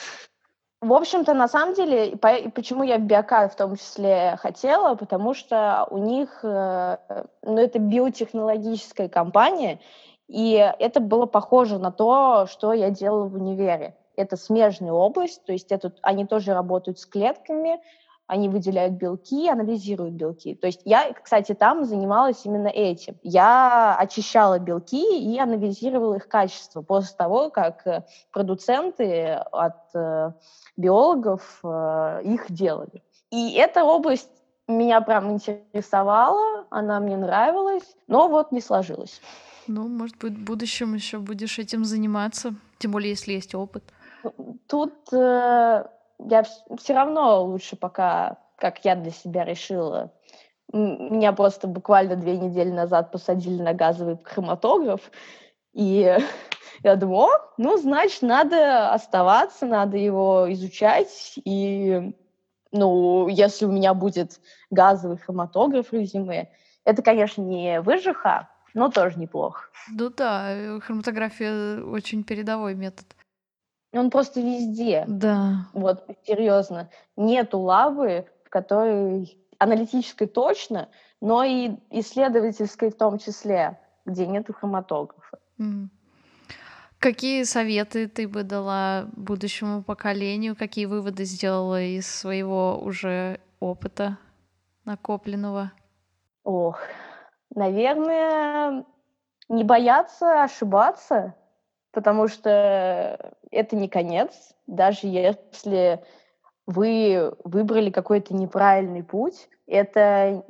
В 0.82 0.92
общем-то, 0.92 1.32
на 1.32 1.48
самом 1.48 1.74
деле, 1.74 2.16
по, 2.16 2.34
почему 2.54 2.82
я 2.82 2.98
в 2.98 3.02
Биокар 3.02 3.48
в 3.48 3.56
том 3.56 3.76
числе 3.76 4.36
хотела, 4.38 4.94
потому 4.94 5.32
что 5.32 5.86
у 5.90 5.96
них, 5.96 6.40
э, 6.42 6.98
ну, 7.42 7.58
это 7.58 7.78
биотехнологическая 7.78 9.08
компания, 9.08 9.80
и 10.28 10.52
это 10.78 11.00
было 11.00 11.24
похоже 11.26 11.78
на 11.78 11.90
то, 11.90 12.46
что 12.46 12.72
я 12.74 12.90
делала 12.90 13.26
в 13.26 13.34
универе. 13.34 13.96
Это 14.16 14.36
смежная 14.36 14.92
область, 14.92 15.44
то 15.44 15.52
есть 15.52 15.72
это, 15.72 15.92
они 16.02 16.26
тоже 16.26 16.52
работают 16.52 16.98
с 16.98 17.06
клетками, 17.06 17.80
они 18.26 18.48
выделяют 18.48 18.94
белки, 18.94 19.48
анализируют 19.48 20.14
белки. 20.14 20.54
То 20.54 20.66
есть 20.66 20.80
я, 20.84 21.12
кстати, 21.12 21.54
там 21.54 21.84
занималась 21.84 22.44
именно 22.44 22.68
этим. 22.68 23.16
Я 23.22 23.96
очищала 23.98 24.58
белки 24.58 25.18
и 25.20 25.38
анализировала 25.38 26.16
их 26.16 26.28
качество 26.28 26.82
после 26.82 27.16
того, 27.16 27.50
как 27.50 27.86
э, 27.86 28.04
продуценты 28.32 29.40
от 29.52 29.94
э, 29.94 30.32
биологов 30.76 31.60
э, 31.62 32.22
их 32.24 32.50
делали. 32.50 33.02
И 33.30 33.54
эта 33.54 33.84
область 33.84 34.30
меня 34.68 35.00
прям 35.00 35.30
интересовала, 35.30 36.66
она 36.70 36.98
мне 37.00 37.16
нравилась, 37.16 37.96
но 38.08 38.28
вот 38.28 38.50
не 38.50 38.60
сложилось. 38.60 39.20
Ну, 39.68 39.88
может 39.88 40.16
быть, 40.18 40.34
в 40.34 40.44
будущем 40.44 40.94
еще 40.94 41.18
будешь 41.18 41.58
этим 41.58 41.84
заниматься, 41.84 42.54
тем 42.78 42.92
более, 42.92 43.10
если 43.10 43.32
есть 43.32 43.54
опыт. 43.54 43.84
Тут 44.66 44.94
э, 45.12 45.84
я 46.18 46.44
все 46.78 46.94
равно 46.94 47.44
лучше 47.44 47.76
пока, 47.76 48.38
как 48.56 48.84
я 48.84 48.96
для 48.96 49.10
себя 49.10 49.44
решила. 49.44 50.12
Меня 50.72 51.32
просто 51.32 51.68
буквально 51.68 52.16
две 52.16 52.36
недели 52.36 52.70
назад 52.70 53.12
посадили 53.12 53.62
на 53.62 53.72
газовый 53.72 54.18
хроматограф, 54.24 55.10
и 55.72 56.18
я 56.82 56.96
думаю, 56.96 57.28
о, 57.28 57.52
ну, 57.56 57.76
значит, 57.76 58.22
надо 58.22 58.92
оставаться, 58.92 59.66
надо 59.66 59.96
его 59.96 60.52
изучать, 60.52 61.38
и, 61.44 62.12
ну, 62.72 63.28
если 63.28 63.64
у 63.64 63.72
меня 63.72 63.94
будет 63.94 64.40
газовый 64.70 65.18
хроматограф 65.18 65.92
резюме, 65.92 66.50
это, 66.84 67.02
конечно, 67.02 67.42
не 67.42 67.80
выжиха, 67.80 68.48
но 68.74 68.90
тоже 68.90 69.18
неплохо. 69.18 69.68
Ну 69.90 70.10
да, 70.10 70.50
э, 70.50 70.80
хроматография 70.80 71.82
очень 71.82 72.24
передовой 72.24 72.74
метод. 72.74 73.15
Он 73.92 74.10
просто 74.10 74.40
везде. 74.40 75.04
Да. 75.06 75.68
Вот, 75.72 76.04
серьезно. 76.24 76.90
Нету 77.16 77.58
лавы, 77.60 78.26
в 78.44 78.50
которой 78.50 79.38
аналитической 79.58 80.26
точно, 80.26 80.88
но 81.20 81.44
и 81.44 81.76
исследовательской 81.90 82.90
в 82.90 82.96
том 82.96 83.18
числе, 83.18 83.78
где 84.04 84.26
нету 84.26 84.52
хроматографа. 84.52 85.38
Mm. 85.58 85.88
Какие 86.98 87.44
советы 87.44 88.08
ты 88.08 88.26
бы 88.26 88.42
дала 88.42 89.08
будущему 89.16 89.82
поколению? 89.82 90.56
Какие 90.56 90.86
выводы 90.86 91.24
сделала 91.24 91.80
из 91.80 92.06
своего 92.06 92.78
уже 92.78 93.40
опыта 93.60 94.18
накопленного? 94.84 95.72
Ох, 96.42 96.80
наверное, 97.54 98.84
не 99.48 99.64
бояться 99.64 100.42
ошибаться, 100.42 101.34
потому 101.96 102.28
что 102.28 103.32
это 103.50 103.74
не 103.74 103.88
конец, 103.88 104.52
даже 104.66 105.06
если 105.06 106.04
вы 106.66 107.32
выбрали 107.42 107.88
какой-то 107.88 108.34
неправильный 108.34 109.02
путь, 109.02 109.48
это 109.66 110.44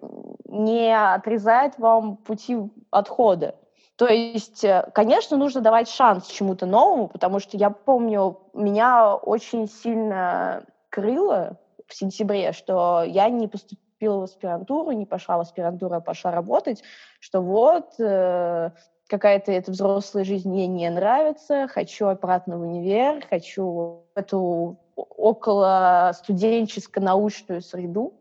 не 0.45 0.93
отрезает 0.93 1.79
вам 1.79 2.17
пути 2.17 2.59
отхода. 2.91 3.55
То 3.95 4.09
есть, 4.09 4.65
э, 4.65 4.91
конечно, 4.93 5.37
нужно 5.37 5.61
давать 5.61 5.89
шанс 5.89 6.27
чему-то 6.27 6.67
новому, 6.67 7.07
потому 7.07 7.39
что 7.39 7.57
я 7.57 7.71
помню, 7.71 8.41
меня 8.53 9.15
очень 9.15 9.69
сильно 9.69 10.65
крыло 10.89 11.59
в 11.87 11.95
сентябре, 11.95 12.51
что 12.51 13.05
я 13.07 13.29
не 13.29 13.47
поступила 13.47 14.19
в 14.19 14.25
аспирантуру, 14.25 14.91
не 14.91 15.07
пошла 15.07 15.37
в 15.37 15.43
аспирантуру, 15.43 15.95
а 15.95 16.01
пошла 16.01 16.33
работать, 16.33 16.83
что 17.21 17.41
вот 17.41 17.95
э, 18.01 18.73
какая-то 19.09 19.53
эта 19.53 19.71
взрослая 19.71 20.25
жизнь 20.25 20.49
мне 20.49 20.67
не 20.67 20.89
нравится, 20.91 21.69
хочу 21.69 22.07
обратно 22.07 22.59
в 22.59 22.63
универ, 22.63 23.25
хочу 23.29 24.05
эту 24.15 24.79
около 24.97 26.13
студенческо-научную 26.15 27.63
среду. 27.63 28.15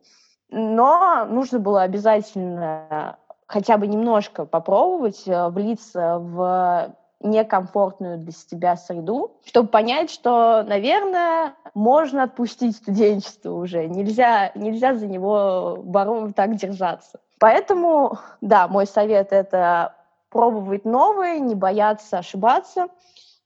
Но 0.50 1.26
нужно 1.26 1.60
было 1.60 1.82
обязательно 1.82 3.17
хотя 3.48 3.78
бы 3.78 3.88
немножко 3.88 4.45
попробовать 4.45 5.24
э, 5.28 5.50
влиться 5.50 6.17
в 6.19 6.95
некомфортную 7.21 8.17
для 8.19 8.32
себя 8.32 8.76
среду, 8.76 9.38
чтобы 9.45 9.69
понять, 9.69 10.12
что, 10.12 10.63
наверное, 10.63 11.54
можно 11.74 12.24
отпустить 12.24 12.76
студенчество 12.76 13.52
уже. 13.52 13.88
Нельзя, 13.88 14.52
нельзя 14.56 14.93
за 14.93 15.08
него 15.08 15.80
боро 15.84 16.32
так 16.36 16.56
держаться. 16.56 17.19
Поэтому, 17.39 18.19
да, 18.41 18.67
мой 18.67 18.86
совет— 18.86 19.30
это 19.32 19.94
пробовать 20.36 20.84
новые, 20.84 21.39
не 21.39 21.56
бояться 21.56 22.17
ошибаться. 22.17 22.89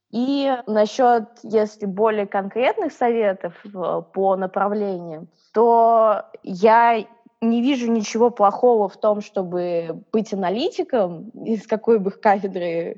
И 0.10 0.52
насчет, 0.66 1.26
если 1.44 1.86
более 1.86 2.26
конкретных 2.26 2.92
советов 2.94 3.54
э, 3.64 4.02
по 4.12 4.36
направлениям, 4.36 5.28
то 5.54 6.24
я 6.42 7.06
не 7.42 7.62
вижу 7.62 7.92
ничего 7.92 8.32
плохого 8.32 8.90
в 8.90 9.00
том, 9.00 9.22
чтобы 9.22 10.04
быть 10.12 10.34
аналитиком, 10.34 11.30
из 11.46 11.68
какой 11.68 12.00
бы 12.00 12.10
кафедры 12.10 12.96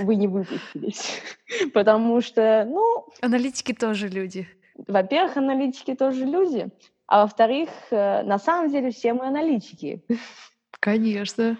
вы 0.00 0.16
не 0.16 0.26
выпустились. 0.26 1.22
Потому 1.72 2.20
что, 2.20 2.66
ну... 2.68 3.06
Аналитики 3.20 3.72
тоже 3.72 4.08
люди. 4.08 4.48
Во-первых, 4.88 5.36
аналитики 5.36 5.94
тоже 5.94 6.24
люди. 6.24 6.70
А 7.06 7.22
во-вторых, 7.22 7.68
э, 7.92 8.24
на 8.24 8.40
самом 8.40 8.72
деле 8.72 8.90
все 8.90 9.12
мы 9.12 9.28
аналитики. 9.28 10.02
Конечно. 10.80 11.56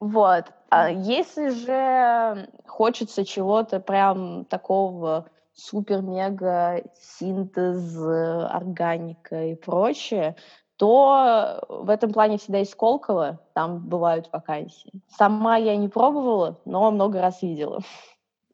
Вот. 0.00 0.46
А 0.70 0.88
если 0.88 1.48
же 1.48 2.48
хочется 2.64 3.24
чего-то 3.24 3.80
прям 3.80 4.44
такого 4.44 5.26
супер-мега 5.52 6.84
синтез, 6.94 7.96
органика 7.98 9.46
и 9.46 9.56
прочее, 9.56 10.36
то 10.76 11.62
в 11.68 11.90
этом 11.90 12.12
плане 12.12 12.38
всегда 12.38 12.58
есть 12.58 12.70
Сколково, 12.70 13.40
там 13.52 13.80
бывают 13.80 14.30
вакансии. 14.32 14.92
Сама 15.08 15.56
я 15.56 15.76
не 15.76 15.88
пробовала, 15.88 16.60
но 16.64 16.90
много 16.90 17.20
раз 17.20 17.42
видела. 17.42 17.80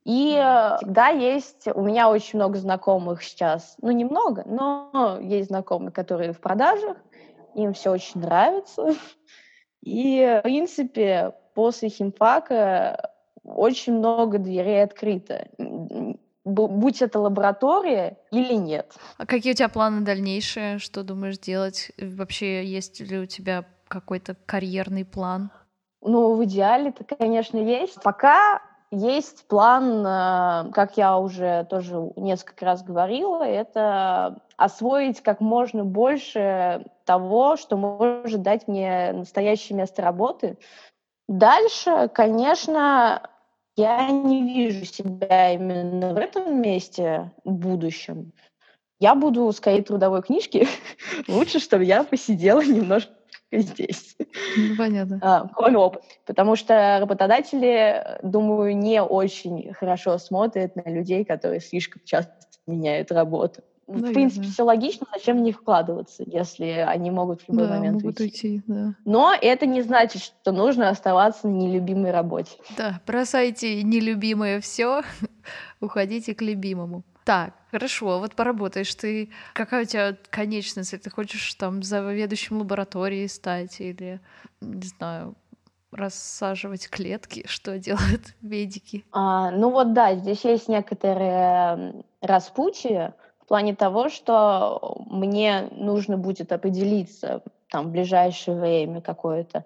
И 0.05 0.33
всегда 0.79 1.09
есть, 1.09 1.69
у 1.75 1.83
меня 1.83 2.09
очень 2.09 2.39
много 2.39 2.59
знакомых 2.59 3.23
сейчас, 3.23 3.77
ну 3.83 3.91
немного, 3.91 4.43
но 4.47 5.19
есть 5.21 5.49
знакомые, 5.49 5.93
которые 5.93 6.33
в 6.33 6.41
продажах, 6.41 6.97
им 7.55 7.75
все 7.75 7.91
очень 7.91 8.21
нравится. 8.21 8.95
И, 9.83 10.39
в 10.41 10.43
принципе, 10.43 11.35
после 11.57 11.89
химфака 11.89 13.11
очень 13.43 13.95
много 13.95 14.39
дверей 14.39 14.85
открыто. 14.85 15.49
Будь 16.45 17.03
это 17.03 17.19
лаборатория 17.19 18.19
или 18.31 18.55
нет. 18.55 18.95
А 19.17 19.27
какие 19.27 19.53
у 19.53 19.57
тебя 19.57 19.69
планы 19.69 20.03
дальнейшие? 20.03 20.79
Что 20.79 21.03
думаешь 21.03 21.39
делать? 21.39 21.91
Вообще, 21.99 22.65
есть 22.65 23.01
ли 23.01 23.19
у 23.19 23.27
тебя 23.27 23.65
какой-то 23.89 24.37
карьерный 24.47 25.05
план? 25.05 25.51
Ну, 26.03 26.35
в 26.35 26.45
идеале 26.45 26.91
это, 26.91 27.05
конечно, 27.05 27.57
есть. 27.57 28.01
Пока 28.03 28.61
есть 28.93 29.49
план, 29.49 30.07
э, 30.07 30.71
как 30.73 30.97
я 30.97 31.19
уже 31.19 31.67
тоже 31.69 32.13
несколько 32.17 32.65
раз 32.67 32.85
говорила, 32.85 33.43
это 33.43 34.39
освоить 34.57 35.23
как 35.23 35.41
можно 35.41 35.85
больше 35.85 36.85
того, 37.05 37.57
что 37.57 37.77
может 37.77 38.43
дать 38.43 38.69
мне 38.69 39.13
настоящее 39.13 39.77
место 39.77 40.03
работы. 40.03 40.59
Дальше, 41.29 42.09
конечно, 42.15 43.31
я 43.77 44.11
не 44.11 44.43
вижу 44.43 44.85
себя 44.85 45.53
именно 45.53 46.15
в 46.15 46.17
этом 46.17 46.61
месте 46.61 47.33
в 47.45 47.53
будущем. 47.53 48.33
Я 48.99 49.15
буду 49.15 49.53
скорее 49.53 49.83
трудовой 49.83 50.23
книжки. 50.23 50.67
Лучше, 51.29 51.59
чтобы 51.59 51.85
я 51.85 52.05
посидела 52.05 52.63
немножко 52.63 53.13
здесь. 53.53 54.17
Ну, 54.57 54.77
понятно. 54.79 55.21
А, 55.23 55.49
кроме 55.49 55.79
опыта. 55.79 56.05
Потому 56.25 56.57
что 56.57 56.99
работодатели, 57.01 58.19
думаю, 58.23 58.77
не 58.77 59.03
очень 59.03 59.75
хорошо 59.75 60.19
смотрят 60.19 60.77
на 60.77 60.91
людей, 60.91 61.25
которые 61.25 61.61
слишком 61.61 62.03
часто 62.05 62.33
меняют 62.67 63.13
работу. 63.13 63.63
Наверное. 63.87 64.11
В 64.11 64.15
принципе, 64.15 64.47
все 64.49 64.63
логично, 64.65 65.07
зачем 65.15 65.39
в 65.39 65.41
них 65.41 65.59
вкладываться, 65.59 66.25
если 66.27 66.65
они 66.65 67.11
могут 67.11 67.43
в 67.43 67.49
любой 67.49 67.69
да, 67.69 67.75
момент 67.75 68.03
могут 68.03 68.19
уйти. 68.19 68.55
уйти 68.55 68.63
да. 68.67 68.95
Но 69.05 69.33
это 69.41 69.67
не 69.67 69.83
значит, 69.83 70.23
что 70.23 70.51
нужно 70.51 70.89
оставаться 70.89 71.47
на 71.47 71.53
нелюбимой 71.53 72.11
работе. 72.11 72.57
Да, 72.77 73.01
бросайте 73.07 73.83
нелюбимое 73.85 74.61
все, 74.61 75.03
уходите 75.81 76.35
к 76.35 76.43
любимому. 76.43 77.05
Так, 77.25 77.55
хорошо, 77.71 78.21
вот 78.21 78.35
поработаешь 78.35 78.95
ты. 78.95 79.31
Какая 79.53 79.83
у 79.83 79.87
тебя 79.87 80.17
конечная 80.31 80.85
цель? 80.85 81.01
Ты 81.01 81.11
хочешь 81.11 81.55
там 81.55 81.83
заведующим 81.83 82.59
лабораторией 82.59 83.29
стать 83.29 83.81
или, 83.81 84.21
не 84.61 84.87
знаю, 84.87 85.35
рассаживать 85.91 86.89
клетки, 86.89 87.45
что 87.49 87.79
делают 87.79 88.35
медики? 88.41 89.05
А, 89.13 89.51
ну 89.51 89.71
вот 89.71 89.93
да, 89.93 90.15
здесь 90.15 90.45
есть 90.45 90.69
некоторые 90.69 92.05
распутия, 92.21 93.15
в 93.47 93.49
плане 93.49 93.77
того, 93.77 94.09
что 94.09 94.97
мне 95.09 95.69
нужно 95.71 96.19
будет 96.19 96.51
определиться 96.51 97.43
там 97.71 97.87
в 97.87 97.91
ближайшее 97.93 98.59
время 98.59 99.01
какое-то, 99.01 99.65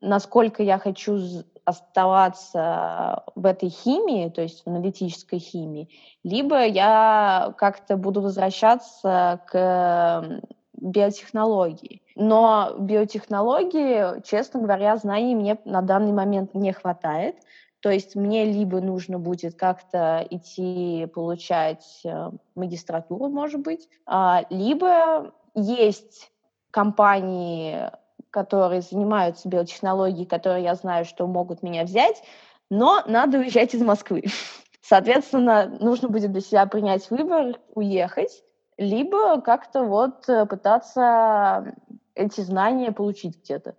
насколько 0.00 0.64
я 0.64 0.78
хочу 0.78 1.20
оставаться 1.64 3.22
в 3.36 3.46
этой 3.46 3.68
химии, 3.68 4.30
то 4.30 4.42
есть 4.42 4.64
в 4.64 4.66
аналитической 4.66 5.38
химии, 5.38 5.88
либо 6.24 6.64
я 6.64 7.54
как-то 7.56 7.96
буду 7.96 8.20
возвращаться 8.20 9.40
к 9.46 10.42
биотехнологии. 10.72 12.02
Но 12.16 12.74
биотехнологии, 12.80 14.22
честно 14.22 14.60
говоря, 14.60 14.96
знаний 14.96 15.36
мне 15.36 15.56
на 15.64 15.82
данный 15.82 16.12
момент 16.12 16.52
не 16.54 16.72
хватает. 16.72 17.36
То 17.84 17.90
есть 17.90 18.16
мне 18.16 18.46
либо 18.46 18.80
нужно 18.80 19.18
будет 19.18 19.56
как-то 19.56 20.26
идти 20.30 21.04
получать 21.14 22.00
э, 22.02 22.30
магистратуру, 22.54 23.28
может 23.28 23.60
быть, 23.60 23.90
а, 24.06 24.46
либо 24.48 25.34
есть 25.54 26.32
компании, 26.70 27.90
которые 28.30 28.80
занимаются 28.80 29.50
биотехнологией, 29.50 30.24
которые 30.24 30.64
я 30.64 30.76
знаю, 30.76 31.04
что 31.04 31.26
могут 31.26 31.62
меня 31.62 31.84
взять, 31.84 32.22
но 32.70 33.02
надо 33.06 33.36
уезжать 33.36 33.74
из 33.74 33.82
Москвы. 33.82 34.24
Соответственно, 34.80 35.66
нужно 35.78 36.08
будет 36.08 36.32
для 36.32 36.40
себя 36.40 36.64
принять 36.64 37.10
выбор, 37.10 37.60
уехать, 37.74 38.42
либо 38.78 39.42
как-то 39.42 39.84
вот 39.84 40.26
э, 40.26 40.46
пытаться 40.46 41.74
эти 42.14 42.40
знания 42.40 42.92
получить 42.92 43.42
где-то, 43.44 43.76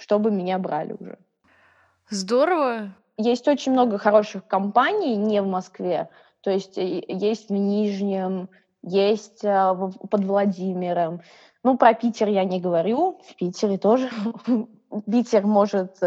чтобы 0.00 0.32
меня 0.32 0.58
брали 0.58 0.96
уже. 0.98 1.16
Здорово. 2.10 2.92
Есть 3.16 3.46
очень 3.48 3.72
много 3.72 3.98
хороших 3.98 4.46
компаний 4.46 5.16
не 5.16 5.40
в 5.40 5.46
Москве, 5.46 6.08
то 6.40 6.50
есть 6.50 6.78
э, 6.78 7.02
есть 7.08 7.48
в 7.48 7.52
Нижнем, 7.52 8.48
есть 8.82 9.44
э, 9.44 9.74
под 10.10 10.24
Владимиром. 10.24 11.22
Ну, 11.62 11.78
про 11.78 11.94
Питер 11.94 12.28
я 12.28 12.44
не 12.44 12.60
говорю, 12.60 13.20
в 13.26 13.36
Питере 13.36 13.78
тоже. 13.78 14.10
Питер 15.10 15.46
может 15.46 15.98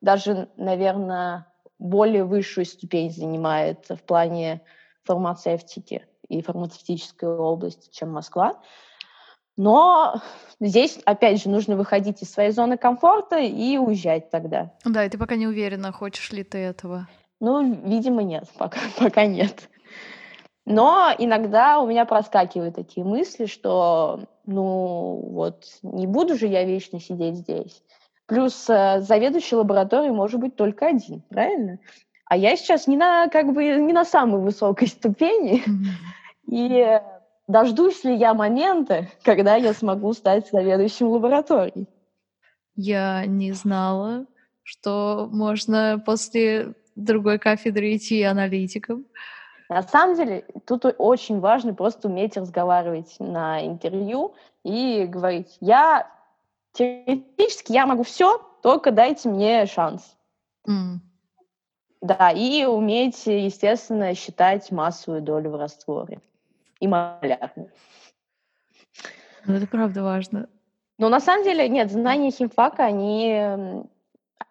даже, 0.00 0.48
наверное, 0.56 1.46
более 1.78 2.24
высшую 2.24 2.64
ступень 2.64 3.10
занимает 3.10 3.86
в 3.88 4.02
плане 4.02 4.62
фармацевтики 5.04 6.06
и 6.28 6.42
фармацевтической 6.42 7.28
области, 7.28 7.88
чем 7.90 8.12
Москва. 8.12 8.60
Но 9.58 10.22
здесь, 10.60 11.00
опять 11.04 11.42
же, 11.42 11.50
нужно 11.50 11.76
выходить 11.76 12.22
из 12.22 12.32
своей 12.32 12.52
зоны 12.52 12.78
комфорта 12.78 13.38
и 13.38 13.76
уезжать 13.76 14.30
тогда. 14.30 14.72
Да, 14.84 15.04
и 15.04 15.08
ты 15.10 15.18
пока 15.18 15.34
не 15.34 15.48
уверена, 15.48 15.90
хочешь 15.90 16.30
ли 16.30 16.44
ты 16.44 16.58
этого. 16.58 17.08
Ну, 17.40 17.74
видимо, 17.84 18.22
нет, 18.22 18.44
пока, 18.56 18.78
пока 18.96 19.26
нет. 19.26 19.68
Но 20.64 21.12
иногда 21.18 21.80
у 21.80 21.88
меня 21.88 22.04
проскакивают 22.04 22.76
такие 22.76 23.04
мысли, 23.04 23.46
что, 23.46 24.28
ну, 24.46 25.28
вот, 25.28 25.64
не 25.82 26.06
буду 26.06 26.36
же 26.36 26.46
я 26.46 26.62
вечно 26.62 27.00
сидеть 27.00 27.36
здесь. 27.36 27.82
Плюс 28.26 28.70
э, 28.70 29.00
заведующий 29.00 29.56
лабораторией 29.56 30.12
может 30.12 30.38
быть 30.38 30.54
только 30.54 30.86
один, 30.86 31.22
правильно? 31.30 31.78
А 32.26 32.36
я 32.36 32.54
сейчас 32.56 32.86
не 32.86 32.96
на, 32.96 33.26
как 33.28 33.52
бы, 33.52 33.64
не 33.64 33.92
на 33.92 34.04
самой 34.04 34.40
высокой 34.40 34.86
ступени. 34.86 35.64
И 36.46 37.00
дождусь 37.48 38.04
ли 38.04 38.14
я 38.14 38.34
момента, 38.34 39.08
когда 39.24 39.56
я 39.56 39.72
смогу 39.72 40.12
стать 40.12 40.48
заведующим 40.50 41.08
лабораторией? 41.08 41.88
Я 42.76 43.26
не 43.26 43.52
знала, 43.52 44.26
что 44.62 45.28
можно 45.32 46.00
после 46.04 46.74
другой 46.94 47.38
кафедры 47.38 47.96
идти 47.96 48.22
аналитиком. 48.22 49.06
На 49.68 49.82
самом 49.82 50.16
деле, 50.16 50.44
тут 50.66 50.84
очень 50.96 51.40
важно 51.40 51.74
просто 51.74 52.08
уметь 52.08 52.36
разговаривать 52.36 53.16
на 53.18 53.66
интервью 53.66 54.34
и 54.64 55.04
говорить, 55.06 55.56
я 55.60 56.10
теоретически 56.72 57.72
я 57.72 57.86
могу 57.86 58.02
все, 58.02 58.40
только 58.62 58.92
дайте 58.92 59.28
мне 59.28 59.66
шанс. 59.66 60.16
Mm. 60.66 60.98
Да, 62.00 62.30
и 62.30 62.64
уметь, 62.64 63.26
естественно, 63.26 64.14
считать 64.14 64.70
массовую 64.70 65.20
долю 65.20 65.50
в 65.50 65.56
растворе 65.56 66.20
и 66.80 66.86
малярную. 66.86 67.70
Ну, 69.46 69.54
это 69.54 69.66
правда 69.66 70.02
важно. 70.02 70.48
Но 70.98 71.08
на 71.08 71.20
самом 71.20 71.44
деле, 71.44 71.68
нет, 71.68 71.90
знания 71.90 72.30
химфака, 72.30 72.84
они, 72.84 73.84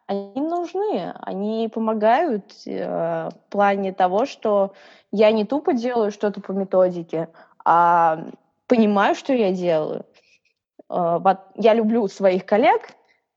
они 0.05 0.41
нужны, 0.41 1.13
они 1.21 1.69
помогают 1.73 2.53
э, 2.65 3.30
в 3.30 3.49
плане 3.49 3.91
того, 3.91 4.25
что 4.25 4.73
я 5.11 5.32
не 5.32 5.43
тупо 5.43 5.73
делаю 5.73 6.11
что-то 6.11 6.39
по 6.39 6.53
методике, 6.53 7.30
а 7.65 8.25
понимаю, 8.67 9.13
что 9.13 9.34
я 9.34 9.51
делаю. 9.51 10.05
Э, 10.89 11.19
я 11.55 11.73
люблю 11.73 12.07
своих 12.07 12.45
коллег, 12.45 12.91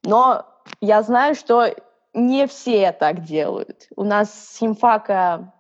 но 0.04 0.46
я 0.80 1.02
знаю, 1.02 1.34
что 1.34 1.74
не 2.14 2.46
все 2.46 2.92
так 2.92 3.24
делают. 3.24 3.88
У 3.96 4.04
нас 4.04 4.32
с 4.32 4.58
химфака 4.58 5.52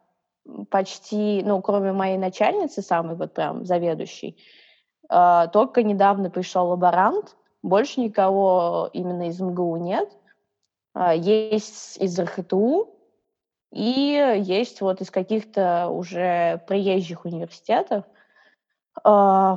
почти, 0.70 1.42
ну, 1.44 1.60
кроме 1.60 1.92
моей 1.92 2.18
начальницы, 2.18 2.82
самой 2.82 3.16
вот 3.16 3.34
прям 3.34 3.64
заведующей, 3.64 4.36
э, 5.10 5.46
только 5.52 5.82
недавно 5.82 6.30
пришел 6.30 6.68
лаборант, 6.68 7.36
больше 7.62 8.00
никого 8.00 8.90
именно 8.92 9.28
из 9.28 9.40
МГУ 9.40 9.76
нет. 9.76 10.10
Э, 10.94 11.12
есть 11.16 11.96
из 11.98 12.18
РХТУ 12.18 12.94
и 13.72 14.34
есть 14.42 14.80
вот 14.80 15.00
из 15.00 15.10
каких-то 15.10 15.88
уже 15.88 16.62
приезжих 16.66 17.24
университетов. 17.24 18.04
Э, 19.04 19.56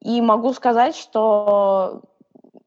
и 0.00 0.20
могу 0.20 0.52
сказать, 0.52 0.96
что 0.96 2.02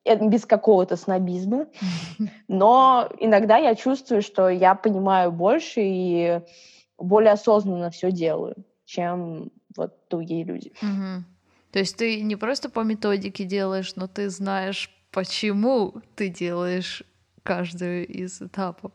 без 0.06 0.46
какого-то 0.46 0.96
снобизма, 0.96 1.68
но 2.48 3.10
иногда 3.20 3.58
я 3.58 3.76
чувствую, 3.76 4.22
что 4.22 4.50
я 4.50 4.76
понимаю 4.76 5.32
больше 5.32 5.82
и 5.82 6.42
более 6.98 7.34
осознанно 7.34 7.90
все 7.90 8.12
делаю, 8.12 8.56
чем 8.86 9.52
вот 9.76 9.96
другие 10.10 10.44
люди. 10.44 10.72
Угу. 10.82 11.24
То 11.72 11.80
есть 11.80 11.98
ты 11.98 12.22
не 12.22 12.36
просто 12.36 12.70
по 12.70 12.82
методике 12.82 13.44
делаешь, 13.44 13.96
но 13.96 14.08
ты 14.08 14.30
знаешь, 14.30 14.90
почему 15.12 15.96
ты 16.16 16.30
делаешь 16.30 17.04
каждую 17.44 18.08
из 18.08 18.42
этапов. 18.42 18.92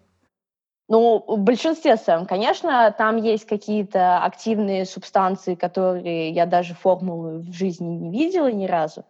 Ну, 0.89 1.25
в 1.25 1.39
большинстве 1.39 1.97
своем, 1.97 2.27
конечно, 2.27 2.93
там 2.99 3.17
есть 3.17 3.47
какие-то 3.47 4.25
активные 4.25 4.85
субстанции, 4.85 5.55
которые 5.55 6.31
я 6.31 6.47
даже 6.47 6.75
формулы 6.75 7.39
в 7.39 7.53
жизни 7.53 7.87
не 7.87 8.11
видела 8.11 8.51
ни 8.51 8.67
разу. 8.67 9.05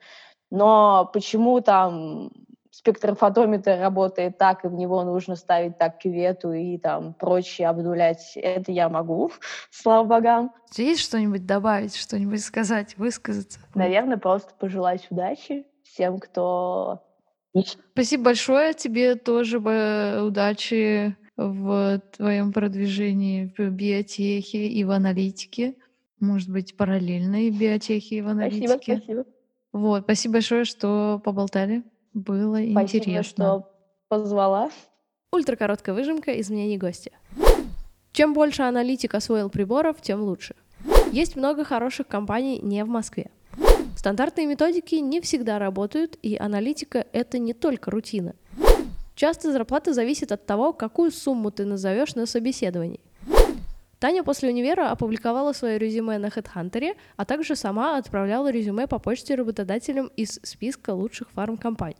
Но 0.50 1.08
почему 1.12 1.60
там 1.62 2.32
спектрофотометр 2.70 3.78
работает 3.80 4.38
так, 4.38 4.64
и 4.64 4.68
в 4.68 4.74
него 4.74 5.02
нужно 5.04 5.36
ставить 5.36 5.78
так 5.78 5.98
кювету 5.98 6.52
и 6.52 6.78
там 6.78 7.14
прочее 7.14 7.68
обнулять, 7.68 8.32
это 8.36 8.72
я 8.72 8.88
могу, 8.88 9.32
слава 9.70 10.06
богам. 10.06 10.52
Есть 10.76 11.00
что-нибудь 11.00 11.46
добавить, 11.46 11.96
что-нибудь 11.96 12.42
сказать, 12.42 12.96
высказаться? 12.96 13.60
Наверное, 13.74 14.16
просто 14.16 14.54
пожелать 14.58 15.06
удачи 15.10 15.66
всем, 15.82 16.18
кто... 16.18 17.02
Спасибо 17.92 18.24
большое 18.24 18.74
тебе 18.74 19.16
тоже 19.16 19.58
удачи 19.58 21.16
в 21.36 22.00
твоем 22.16 22.52
продвижении 22.52 23.52
в 23.58 23.70
биотехе 23.70 24.68
и 24.68 24.84
в 24.84 24.92
аналитике. 24.92 25.74
Может 26.20 26.50
быть, 26.50 26.76
параллельно 26.76 27.38
в 27.38 27.58
биотехе 27.58 28.16
и 28.16 28.20
в 28.20 28.28
аналитике. 28.28 28.68
Спасибо, 28.68 28.94
спасибо. 28.98 29.24
Вот, 29.72 30.02
спасибо 30.04 30.34
большое, 30.34 30.64
что 30.64 31.20
поболтали. 31.24 31.82
Было 32.12 32.56
Спасибо, 32.56 32.82
интересно. 32.82 33.44
что 33.44 33.70
позвала. 34.08 34.70
Ультракороткая 35.32 35.94
выжимка 35.94 36.32
из 36.32 36.50
мнений 36.50 36.76
гостя. 36.78 37.12
Чем 38.12 38.34
больше 38.34 38.62
аналитик 38.62 39.14
освоил 39.14 39.48
приборов, 39.48 40.00
тем 40.02 40.22
лучше. 40.22 40.56
Есть 41.12 41.36
много 41.36 41.64
хороших 41.64 42.08
компаний 42.08 42.58
не 42.60 42.84
в 42.84 42.88
Москве. 42.88 43.30
Стандартные 43.96 44.46
методики 44.46 44.96
не 44.96 45.20
всегда 45.20 45.58
работают, 45.58 46.18
и 46.22 46.36
аналитика— 46.36 47.06
это 47.12 47.38
не 47.38 47.52
только 47.52 47.90
рутина. 47.90 48.34
Часто 49.14 49.52
зарплата 49.52 49.92
зависит 49.92 50.32
от 50.32 50.46
того, 50.46 50.72
какую 50.72 51.10
сумму 51.10 51.50
ты 51.50 51.64
назовешь 51.64 52.14
на 52.14 52.26
собеседовании. 52.26 53.00
Таня 54.00 54.24
после 54.24 54.48
универа 54.48 54.90
опубликовала 54.90 55.52
свое 55.52 55.78
резюме 55.78 56.16
на 56.16 56.28
HeadHunter, 56.28 56.96
а 57.16 57.24
также 57.26 57.54
сама 57.54 57.98
отправляла 57.98 58.50
резюме 58.50 58.86
по 58.86 58.98
почте 58.98 59.34
работодателям 59.34 60.10
из 60.16 60.40
списка 60.42 60.94
лучших 60.94 61.30
фармкомпаний. 61.32 61.98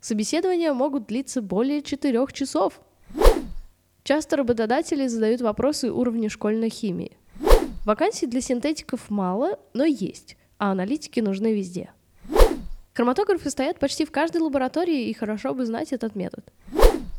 Собеседования 0.00 0.72
могут 0.72 1.06
длиться 1.06 1.42
более 1.42 1.82
четырех 1.82 2.32
часов. 2.32 2.80
Часто 4.02 4.38
работодатели 4.38 5.06
задают 5.08 5.42
вопросы 5.42 5.92
уровня 5.92 6.30
школьной 6.30 6.70
химии. 6.70 7.18
Вакансий 7.84 8.26
для 8.26 8.40
синтетиков 8.40 9.10
мало, 9.10 9.58
но 9.74 9.84
есть, 9.84 10.38
а 10.56 10.72
аналитики 10.72 11.20
нужны 11.20 11.54
везде. 11.54 11.90
Хроматографы 12.94 13.50
стоят 13.50 13.78
почти 13.78 14.06
в 14.06 14.10
каждой 14.10 14.40
лаборатории, 14.40 15.08
и 15.08 15.12
хорошо 15.12 15.52
бы 15.52 15.66
знать 15.66 15.92
этот 15.92 16.14
метод. 16.16 16.46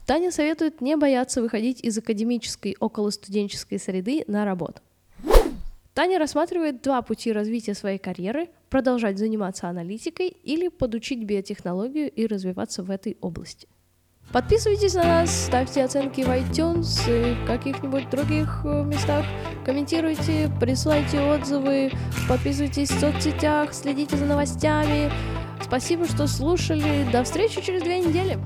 Таня 0.10 0.32
советует 0.32 0.82
не 0.82 0.98
бояться 0.98 1.40
выходить 1.40 1.84
из 1.84 1.96
академической 2.00 2.76
околостуденческой 2.80 3.78
среды 3.78 4.24
на 4.26 4.44
работу. 4.44 4.82
Таня 5.94 6.18
рассматривает 6.18 6.82
два 6.82 7.04
пути 7.04 7.32
развития 7.32 7.76
своей 7.76 8.00
карьеры— 8.00 8.50
продолжать 8.72 9.20
заниматься 9.20 9.68
аналитикой 9.68 10.30
или 10.30 10.70
подучить 10.70 11.24
биотехнологию 11.26 12.10
и 12.10 12.26
развиваться 12.26 12.82
в 12.82 12.90
этой 12.90 13.20
области. 13.22 13.68
Подписывайтесь 14.34 14.96
на 14.96 15.04
нас, 15.04 15.46
ставьте 15.46 15.84
оценки 15.84 16.22
в 16.22 16.30
iTunes 16.30 16.88
и 17.08 17.36
в 17.36 17.46
каких-нибудь 17.46 18.10
других 18.10 18.62
э, 18.66 18.84
местах, 18.86 19.24
комментируйте, 19.64 20.50
присылайте 20.60 21.22
отзывы, 21.22 21.92
подписывайтесь 22.28 22.90
в 22.90 23.00
соцсетях, 23.00 23.76
следите 23.76 24.18
за 24.18 24.26
новостями. 24.26 25.12
Спасибо, 25.64 26.08
что 26.08 26.26
слушали. 26.26 27.06
До 27.12 27.24
встречи 27.24 27.62
через 27.62 27.84
две 27.84 28.00
недели. 28.00 28.40